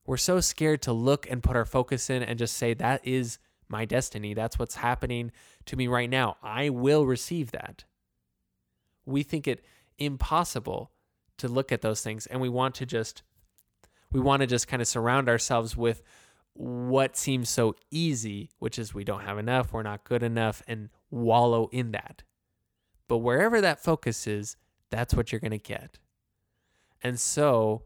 We're 0.07 0.17
so 0.17 0.41
scared 0.41 0.83
to 0.83 0.93
look 0.93 1.29
and 1.31 1.43
put 1.43 1.57
our 1.57 1.65
focus 1.65 2.09
in 2.11 2.23
and 2.23 2.39
just 2.39 2.57
say, 2.57 2.75
that 2.75 3.07
is 3.07 3.39
my 3.69 3.85
destiny. 3.85 4.35
That's 4.35 4.59
what's 4.59 4.77
happening 4.77 5.33
to 5.67 5.77
me 5.77 5.87
right 5.87 6.11
now. 6.11 6.37
I 6.43 6.71
will 6.71 7.07
receive 7.07 7.53
that. 7.53 7.85
We 9.05 9.23
think 9.23 9.47
it 9.49 9.65
impossible 9.99 10.91
to 11.39 11.49
look 11.49 11.73
at 11.73 11.83
those 11.83 12.03
things 12.03 12.27
and 12.27 12.41
we 12.41 12.49
want 12.49 12.75
to 12.77 12.87
just 12.87 13.23
we 14.13 14.21
want 14.21 14.41
to 14.41 14.47
just 14.47 14.69
kind 14.69 14.83
of 14.83 14.89
surround 14.89 15.29
ourselves 15.29 15.77
with 15.77 16.03
what 16.55 17.17
seems 17.17 17.49
so 17.49 17.75
easy, 17.91 18.51
which 18.59 18.79
is 18.79 18.93
we 18.93 19.05
don't 19.05 19.25
have 19.25 19.39
enough, 19.39 19.73
we're 19.73 19.83
not 19.83 20.05
good 20.05 20.23
enough, 20.23 20.63
and 20.69 20.91
wallow 21.11 21.69
in 21.73 21.93
that. 21.93 22.23
But 23.09 23.19
wherever 23.19 23.61
that 23.61 23.83
focus 23.83 24.27
is, 24.27 24.57
that's 24.91 25.15
what 25.15 25.33
you're 25.33 25.41
going 25.41 25.53
to 25.53 25.59
get. 25.59 25.99
And 27.03 27.19
so, 27.19 27.85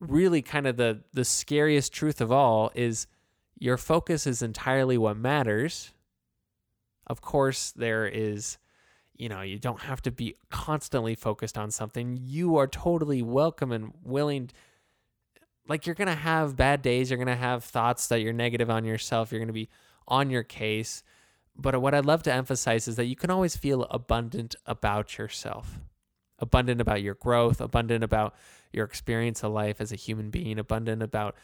really, 0.00 0.42
kind 0.42 0.66
of 0.66 0.76
the, 0.76 1.02
the 1.12 1.24
scariest 1.24 1.92
truth 1.92 2.20
of 2.20 2.30
all 2.30 2.70
is 2.74 3.06
your 3.58 3.76
focus 3.76 4.26
is 4.26 4.42
entirely 4.42 4.98
what 4.98 5.16
matters. 5.16 5.92
Of 7.06 7.20
course, 7.20 7.72
there 7.72 8.06
is, 8.06 8.58
you 9.18 9.28
know, 9.28 9.42
you 9.42 9.58
don't 9.58 9.80
have 9.80 10.00
to 10.02 10.10
be 10.10 10.36
constantly 10.50 11.14
focused 11.14 11.58
on 11.58 11.70
something. 11.70 12.18
You 12.22 12.56
are 12.56 12.66
totally 12.66 13.20
welcome 13.20 13.72
and 13.72 13.92
willing 14.02 14.50
like 15.68 15.84
you're 15.84 15.94
going 15.94 16.08
to 16.08 16.14
have 16.14 16.56
bad 16.56 16.82
days, 16.82 17.10
you're 17.10 17.18
going 17.18 17.28
to 17.28 17.36
have 17.36 17.62
thoughts 17.62 18.06
that 18.08 18.22
you're 18.22 18.32
negative 18.32 18.70
on 18.70 18.84
yourself, 18.84 19.30
you're 19.30 19.38
going 19.38 19.48
to 19.48 19.52
be 19.52 19.68
on 20.06 20.30
your 20.30 20.42
case. 20.42 21.02
But 21.54 21.80
what 21.80 21.94
I'd 21.94 22.06
love 22.06 22.22
to 22.22 22.32
emphasize 22.32 22.88
is 22.88 22.96
that 22.96 23.04
you 23.04 23.16
can 23.16 23.30
always 23.30 23.56
feel 23.56 23.82
abundant 23.90 24.56
about 24.64 25.18
yourself, 25.18 25.78
abundant 26.38 26.80
about 26.80 27.02
your 27.02 27.14
growth, 27.14 27.60
abundant 27.60 28.02
about 28.02 28.34
your 28.72 28.86
experience 28.86 29.42
of 29.44 29.52
life 29.52 29.80
as 29.80 29.92
a 29.92 29.96
human 29.96 30.30
being, 30.30 30.58
abundant 30.58 31.02
about 31.02 31.34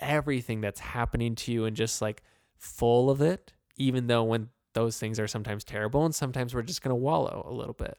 everything 0.00 0.60
that's 0.60 0.80
happening 0.80 1.34
to 1.36 1.52
you 1.52 1.64
and 1.64 1.76
just 1.76 2.02
like 2.02 2.22
full 2.56 3.10
of 3.10 3.22
it, 3.22 3.52
even 3.76 4.08
though 4.08 4.24
when 4.24 4.48
those 4.78 4.96
things 4.96 5.18
are 5.18 5.26
sometimes 5.26 5.64
terrible 5.64 6.04
and 6.04 6.14
sometimes 6.14 6.54
we're 6.54 6.62
just 6.62 6.82
going 6.82 6.90
to 6.90 6.94
wallow 6.94 7.44
a 7.50 7.52
little 7.52 7.74
bit. 7.74 7.98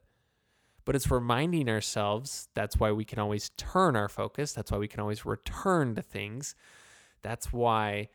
But 0.86 0.96
it's 0.96 1.12
reminding 1.12 1.68
ourselves 1.68 2.48
that's 2.54 2.78
why 2.78 2.94
we 2.94 3.04
can 3.04 3.20
always 3.20 3.50
turn 3.58 3.98
our 3.98 4.08
focus 4.08 4.54
that's 4.54 4.72
why 4.72 4.78
we 4.78 4.88
can 4.88 5.02
always 5.02 5.26
return 5.26 5.94
to 5.96 6.02
things. 6.02 6.56
That's 7.22 7.52
why 7.52 8.08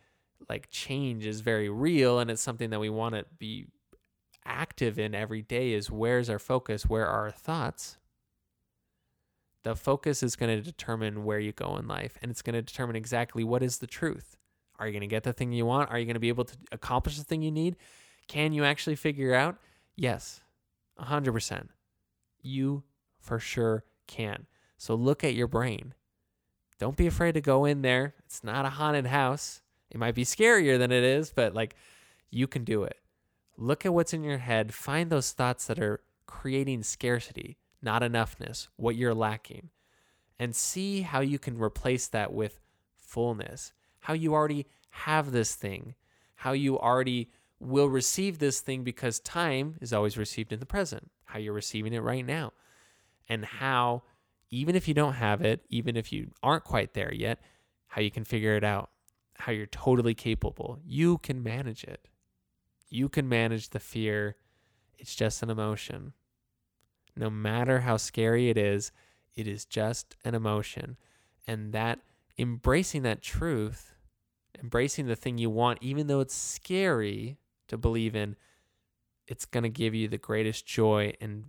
like 0.49 0.71
change 0.71 1.27
is 1.27 1.43
very 1.43 1.69
real 1.69 2.19
and 2.19 2.31
it's 2.31 2.41
something 2.41 2.71
that 2.71 2.81
we 2.81 2.89
want 2.89 3.15
to 3.15 3.27
be 3.39 3.67
active 4.47 4.99
in 4.99 5.15
every 5.15 5.43
day 5.43 5.75
is 5.75 5.91
where's 5.91 6.31
our 6.31 6.39
focus 6.39 6.87
where 6.87 7.07
are 7.07 7.25
our 7.25 7.31
thoughts? 7.31 7.99
The 9.63 9.77
focus 9.77 10.23
is 10.23 10.37
going 10.37 10.57
to 10.57 10.65
determine 10.65 11.25
where 11.25 11.39
you 11.39 11.53
go 11.53 11.77
in 11.77 11.87
life 11.87 12.17
and 12.23 12.31
it's 12.31 12.41
going 12.41 12.55
to 12.55 12.63
determine 12.63 12.97
exactly 12.97 13.45
what 13.45 13.63
is 13.63 13.77
the 13.79 13.87
truth. 13.87 14.39
Are 14.79 14.87
you 14.87 14.93
going 14.93 15.03
to 15.03 15.07
get 15.07 15.23
the 15.23 15.35
thing 15.35 15.53
you 15.53 15.67
want? 15.67 15.91
Are 15.91 15.99
you 15.99 16.07
going 16.07 16.15
to 16.15 16.21
be 16.21 16.29
able 16.29 16.47
to 16.47 16.57
accomplish 16.73 17.19
the 17.19 17.25
thing 17.25 17.43
you 17.43 17.53
need 17.53 17.77
can 18.29 18.53
you 18.53 18.65
actually 18.65 18.97
figure 18.97 19.35
out 19.35 19.57
yes 19.97 20.41
100% 20.99 21.69
you 22.43 22.85
for 23.19 23.39
sure 23.39 23.85
can. 24.07 24.47
So 24.77 24.95
look 24.95 25.25
at 25.25 25.35
your 25.35 25.49
brain. 25.49 25.95
Don't 26.79 26.97
be 26.97 27.07
afraid 27.07 27.33
to 27.33 27.41
go 27.41 27.65
in 27.65 27.83
there. 27.83 28.15
It's 28.27 28.45
not 28.45 28.67
a 28.67 28.71
haunted 28.71 29.07
house. 29.07 29.63
It 29.91 29.99
might 29.99 30.15
be 30.15 30.25
scarier 30.25 30.79
than 30.79 30.93
it 30.93 31.05
is, 31.05 31.33
but 31.35 31.55
like 31.55 31.77
you 32.31 32.47
can 32.47 32.65
do 32.65 32.83
it. 32.83 32.99
Look 33.57 33.87
at 33.87 33.95
what's 33.95 34.13
in 34.13 34.25
your 34.25 34.39
head. 34.39 34.75
Find 34.75 35.09
those 35.11 35.33
thoughts 35.33 35.67
that 35.67 35.79
are 35.79 36.01
creating 36.27 36.83
scarcity, 36.83 37.57
not 37.81 38.03
enoughness, 38.03 38.69
what 38.77 38.97
you're 38.97 39.15
lacking, 39.15 39.71
and 40.39 40.55
see 40.55 41.03
how 41.03 41.21
you 41.21 41.39
can 41.39 41.57
replace 41.59 42.09
that 42.09 42.33
with 42.33 42.61
fullness. 42.97 43.73
How 44.01 44.13
you 44.13 44.35
already 44.35 44.67
have 44.91 45.33
this 45.33 45.55
thing, 45.55 45.95
how 46.35 46.53
you 46.53 46.79
already 46.79 47.31
will 47.61 47.89
receive 47.89 48.39
this 48.39 48.61
thing 48.61 48.83
because 48.83 49.21
time 49.21 49.77
is 49.81 49.93
always 49.93 50.19
received 50.19 50.53
in 50.53 50.61
the 50.61 50.67
present 50.67 51.11
how 51.25 51.39
you're 51.39 51.53
receiving 51.53 51.93
it 51.93 52.03
right 52.03 52.25
now, 52.25 52.53
and 53.29 53.45
how, 53.45 54.03
even 54.51 54.77
if 54.77 54.87
you 54.87 54.95
don't 54.95 55.15
have 55.15 55.41
it, 55.41 55.65
even 55.69 55.97
if 55.97 56.13
you 56.13 56.31
aren't 56.43 56.65
quite 56.65 56.95
there 56.95 57.13
yet, 57.13 57.41
how 57.89 58.01
you 58.01 58.11
can 58.11 58.25
figure 58.25 58.55
it 58.55 58.63
out, 58.63 58.91
how 59.39 59.51
you're 59.51 59.67
totally 59.67 60.15
capable. 60.15 60.79
You 60.85 61.19
can 61.19 61.43
manage 61.43 61.83
it. 61.85 62.07
You 62.89 63.09
can 63.09 63.29
manage 63.29 63.71
the 63.71 63.81
fear. 63.81 64.37
It's 64.97 65.17
just 65.17 65.43
an 65.43 65.51
emotion. 65.51 66.13
No 67.17 67.31
matter 67.31 67.81
how 67.81 67.97
scary 67.97 68.49
it 68.49 68.59
is, 68.59 68.93
it 69.35 69.49
is 69.49 69.65
just 69.65 70.15
an 70.25 70.35
emotion. 70.35 70.97
And 71.47 71.73
that 71.73 71.99
embracing 72.39 73.03
that 73.03 73.23
truth, 73.23 73.93
embracing 74.63 75.07
the 75.07 75.17
thing 75.17 75.39
you 75.39 75.51
want, 75.51 75.79
even 75.81 76.07
though 76.07 76.21
it's 76.21 76.35
scary 76.35 77.39
to 77.75 77.79
believe 77.79 78.17
in, 78.17 78.37
it's 79.27 79.45
going 79.45 79.65
to 79.65 79.71
give 79.71 79.95
you 79.95 80.09
the 80.09 80.19
greatest 80.19 80.67
joy 80.67 81.13
and 81.21 81.47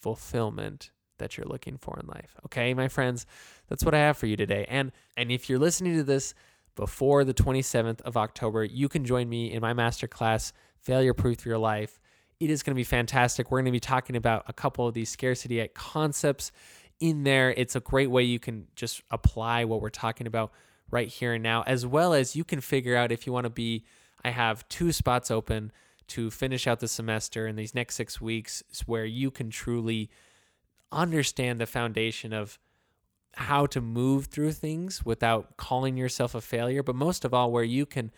fulfillment 0.00 0.90
that 1.18 1.36
you're 1.36 1.46
looking 1.46 1.76
for 1.76 1.98
in 2.00 2.06
life. 2.06 2.36
Okay, 2.46 2.72
my 2.74 2.88
friends, 2.88 3.26
that's 3.68 3.84
what 3.84 3.94
I 3.94 3.98
have 3.98 4.16
for 4.16 4.26
you 4.26 4.36
today. 4.36 4.66
And 4.68 4.92
and 5.16 5.30
if 5.30 5.48
you're 5.48 5.58
listening 5.58 5.96
to 5.96 6.04
this 6.04 6.34
before 6.76 7.24
the 7.24 7.34
27th 7.34 8.00
of 8.02 8.16
October, 8.16 8.64
you 8.64 8.88
can 8.88 9.04
join 9.04 9.28
me 9.28 9.52
in 9.52 9.60
my 9.60 9.74
masterclass, 9.74 10.52
Failure 10.76 11.14
Proof 11.14 11.44
Your 11.44 11.58
Life. 11.58 11.98
It 12.38 12.50
is 12.50 12.62
going 12.62 12.74
to 12.74 12.78
be 12.78 12.84
fantastic. 12.84 13.50
We're 13.50 13.58
going 13.58 13.64
to 13.66 13.72
be 13.72 13.80
talking 13.80 14.14
about 14.14 14.44
a 14.46 14.52
couple 14.52 14.86
of 14.86 14.94
these 14.94 15.10
scarcity 15.10 15.66
concepts 15.74 16.52
in 17.00 17.24
there. 17.24 17.50
It's 17.50 17.74
a 17.74 17.80
great 17.80 18.10
way 18.10 18.22
you 18.22 18.38
can 18.38 18.68
just 18.76 19.02
apply 19.10 19.64
what 19.64 19.80
we're 19.80 19.90
talking 19.90 20.28
about 20.28 20.52
right 20.90 21.08
here 21.08 21.34
and 21.34 21.42
now, 21.42 21.64
as 21.66 21.84
well 21.84 22.14
as 22.14 22.36
you 22.36 22.44
can 22.44 22.60
figure 22.60 22.96
out 22.96 23.10
if 23.10 23.26
you 23.26 23.32
want 23.32 23.44
to 23.44 23.50
be. 23.50 23.84
I 24.24 24.30
have 24.30 24.68
two 24.68 24.92
spots 24.92 25.30
open 25.30 25.72
to 26.08 26.30
finish 26.30 26.66
out 26.66 26.80
the 26.80 26.88
semester 26.88 27.46
in 27.46 27.56
these 27.56 27.74
next 27.74 27.94
six 27.94 28.20
weeks 28.20 28.62
where 28.86 29.04
you 29.04 29.30
can 29.30 29.50
truly 29.50 30.10
understand 30.90 31.60
the 31.60 31.66
foundation 31.66 32.32
of 32.32 32.58
how 33.34 33.66
to 33.66 33.80
move 33.80 34.26
through 34.26 34.52
things 34.52 35.04
without 35.04 35.56
calling 35.56 35.96
yourself 35.96 36.34
a 36.34 36.40
failure, 36.40 36.82
but 36.82 36.96
most 36.96 37.24
of 37.24 37.34
all, 37.34 37.52
where 37.52 37.64
you 37.64 37.86
can 37.86 38.10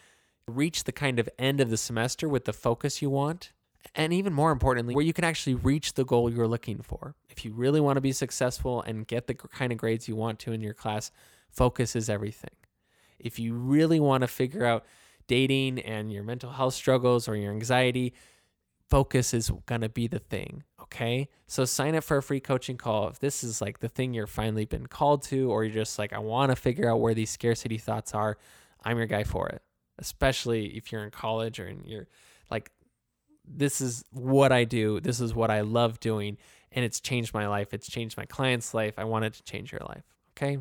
reach 0.46 0.84
the 0.84 0.92
kind 0.92 1.18
of 1.18 1.28
end 1.38 1.60
of 1.60 1.68
the 1.68 1.76
semester 1.76 2.28
with 2.28 2.44
the 2.44 2.52
focus 2.52 3.02
you 3.02 3.10
want. 3.10 3.52
And 3.94 4.12
even 4.12 4.32
more 4.32 4.52
importantly, 4.52 4.94
where 4.94 5.04
you 5.04 5.12
can 5.12 5.24
actually 5.24 5.54
reach 5.54 5.94
the 5.94 6.04
goal 6.04 6.30
you're 6.30 6.46
looking 6.46 6.80
for. 6.80 7.14
If 7.28 7.44
you 7.44 7.52
really 7.52 7.80
want 7.80 7.96
to 7.96 8.00
be 8.00 8.12
successful 8.12 8.82
and 8.82 9.06
get 9.06 9.26
the 9.26 9.34
kind 9.34 9.72
of 9.72 9.78
grades 9.78 10.06
you 10.06 10.14
want 10.14 10.38
to 10.40 10.52
in 10.52 10.60
your 10.60 10.74
class, 10.74 11.10
focus 11.50 11.96
is 11.96 12.08
everything. 12.08 12.54
If 13.18 13.38
you 13.38 13.54
really 13.54 13.98
want 13.98 14.20
to 14.20 14.28
figure 14.28 14.64
out 14.64 14.84
dating 15.30 15.78
and 15.78 16.12
your 16.12 16.24
mental 16.24 16.50
health 16.50 16.74
struggles 16.74 17.28
or 17.28 17.36
your 17.36 17.52
anxiety, 17.52 18.12
focus 18.88 19.32
is 19.32 19.48
going 19.66 19.80
to 19.80 19.88
be 19.88 20.08
the 20.08 20.18
thing. 20.18 20.64
Okay. 20.82 21.28
So 21.46 21.64
sign 21.64 21.94
up 21.94 22.02
for 22.02 22.16
a 22.16 22.22
free 22.22 22.40
coaching 22.40 22.76
call. 22.76 23.06
If 23.06 23.20
this 23.20 23.44
is 23.44 23.60
like 23.60 23.78
the 23.78 23.88
thing 23.88 24.12
you're 24.12 24.26
finally 24.26 24.64
been 24.64 24.88
called 24.88 25.22
to, 25.28 25.48
or 25.48 25.62
you're 25.62 25.72
just 25.72 26.00
like, 26.00 26.12
I 26.12 26.18
want 26.18 26.50
to 26.50 26.56
figure 26.56 26.90
out 26.90 27.00
where 27.00 27.14
these 27.14 27.30
scarcity 27.30 27.78
thoughts 27.78 28.12
are, 28.12 28.38
I'm 28.82 28.98
your 28.98 29.06
guy 29.06 29.22
for 29.22 29.48
it. 29.48 29.62
Especially 30.00 30.76
if 30.76 30.90
you're 30.90 31.04
in 31.04 31.12
college 31.12 31.60
or 31.60 31.68
in 31.68 31.84
your 31.84 32.08
like, 32.50 32.72
this 33.46 33.80
is 33.80 34.04
what 34.10 34.50
I 34.50 34.64
do. 34.64 34.98
This 34.98 35.20
is 35.20 35.32
what 35.32 35.52
I 35.52 35.60
love 35.60 36.00
doing. 36.00 36.38
And 36.72 36.84
it's 36.84 36.98
changed 36.98 37.32
my 37.32 37.46
life. 37.46 37.72
It's 37.72 37.88
changed 37.88 38.16
my 38.16 38.26
client's 38.26 38.74
life. 38.74 38.94
I 38.98 39.04
want 39.04 39.26
it 39.26 39.34
to 39.34 39.44
change 39.44 39.70
your 39.70 39.82
life. 39.86 40.02
Okay. 40.36 40.58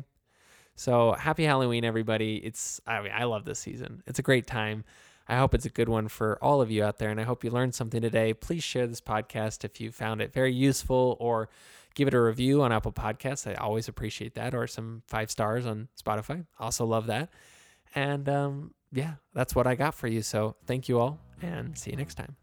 So 0.80 1.12
happy 1.12 1.44
Halloween, 1.44 1.84
everybody. 1.84 2.36
It's 2.36 2.80
I 2.86 3.02
mean, 3.02 3.12
I 3.14 3.24
love 3.24 3.44
this 3.44 3.58
season. 3.58 4.02
It's 4.06 4.18
a 4.18 4.22
great 4.22 4.46
time. 4.46 4.84
I 5.28 5.36
hope 5.36 5.52
it's 5.52 5.66
a 5.66 5.68
good 5.68 5.90
one 5.90 6.08
for 6.08 6.42
all 6.42 6.62
of 6.62 6.70
you 6.70 6.82
out 6.82 6.96
there, 6.96 7.10
and 7.10 7.20
I 7.20 7.24
hope 7.24 7.44
you 7.44 7.50
learned 7.50 7.74
something 7.74 8.00
today. 8.00 8.32
Please 8.32 8.64
share 8.64 8.86
this 8.86 9.02
podcast 9.02 9.62
if 9.62 9.78
you 9.78 9.92
found 9.92 10.22
it 10.22 10.32
very 10.32 10.54
useful, 10.54 11.18
or 11.20 11.50
give 11.94 12.08
it 12.08 12.14
a 12.14 12.20
review 12.20 12.62
on 12.62 12.72
Apple 12.72 12.92
Podcasts. 12.92 13.46
I 13.46 13.56
always 13.56 13.88
appreciate 13.88 14.34
that, 14.36 14.54
or 14.54 14.66
some 14.66 15.02
five 15.06 15.30
stars 15.30 15.66
on 15.66 15.88
Spotify. 16.02 16.46
Also 16.58 16.86
love 16.86 17.08
that. 17.08 17.28
And 17.94 18.26
um, 18.30 18.72
yeah, 18.90 19.16
that's 19.34 19.54
what 19.54 19.66
I 19.66 19.74
got 19.74 19.94
for 19.94 20.06
you. 20.06 20.22
So 20.22 20.56
thank 20.64 20.88
you 20.88 20.98
all 20.98 21.18
and 21.42 21.76
see 21.76 21.90
you 21.90 21.98
next 21.98 22.14
time. 22.14 22.36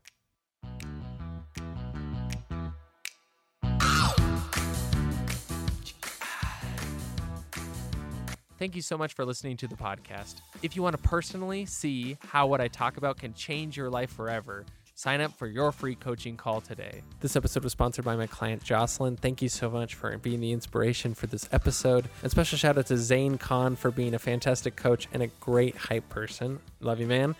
Thank 8.57 8.75
you 8.75 8.81
so 8.81 8.97
much 8.97 9.13
for 9.13 9.23
listening 9.23 9.55
to 9.57 9.67
the 9.67 9.75
podcast. 9.75 10.41
If 10.63 10.75
you 10.75 10.81
want 10.81 10.95
to 10.95 11.01
personally 11.07 11.65
see 11.67 12.17
how 12.27 12.47
what 12.47 12.59
I 12.59 12.67
talk 12.67 12.97
about 12.97 13.17
can 13.17 13.35
change 13.35 13.77
your 13.77 13.89
life 13.89 14.11
forever, 14.11 14.65
sign 14.95 15.21
up 15.21 15.31
for 15.37 15.45
your 15.45 15.71
free 15.71 15.93
coaching 15.93 16.35
call 16.35 16.59
today. 16.61 17.01
This 17.19 17.35
episode 17.35 17.63
was 17.63 17.73
sponsored 17.73 18.03
by 18.03 18.15
my 18.15 18.25
client 18.25 18.63
Jocelyn. 18.63 19.15
Thank 19.15 19.43
you 19.43 19.49
so 19.49 19.69
much 19.69 19.93
for 19.93 20.17
being 20.17 20.39
the 20.39 20.53
inspiration 20.53 21.13
for 21.13 21.27
this 21.27 21.47
episode. 21.51 22.09
And 22.23 22.31
special 22.31 22.57
shout 22.57 22.79
out 22.79 22.87
to 22.87 22.97
Zane 22.97 23.37
Khan 23.37 23.75
for 23.75 23.91
being 23.91 24.15
a 24.15 24.19
fantastic 24.19 24.75
coach 24.75 25.07
and 25.13 25.21
a 25.21 25.27
great 25.39 25.75
hype 25.75 26.09
person. 26.09 26.59
Love 26.79 26.99
you, 26.99 27.05
man. 27.05 27.35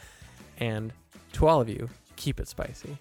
And 0.59 0.93
to 1.33 1.47
all 1.47 1.61
of 1.61 1.67
you, 1.67 1.89
keep 2.15 2.39
it 2.39 2.47
spicy. 2.47 2.95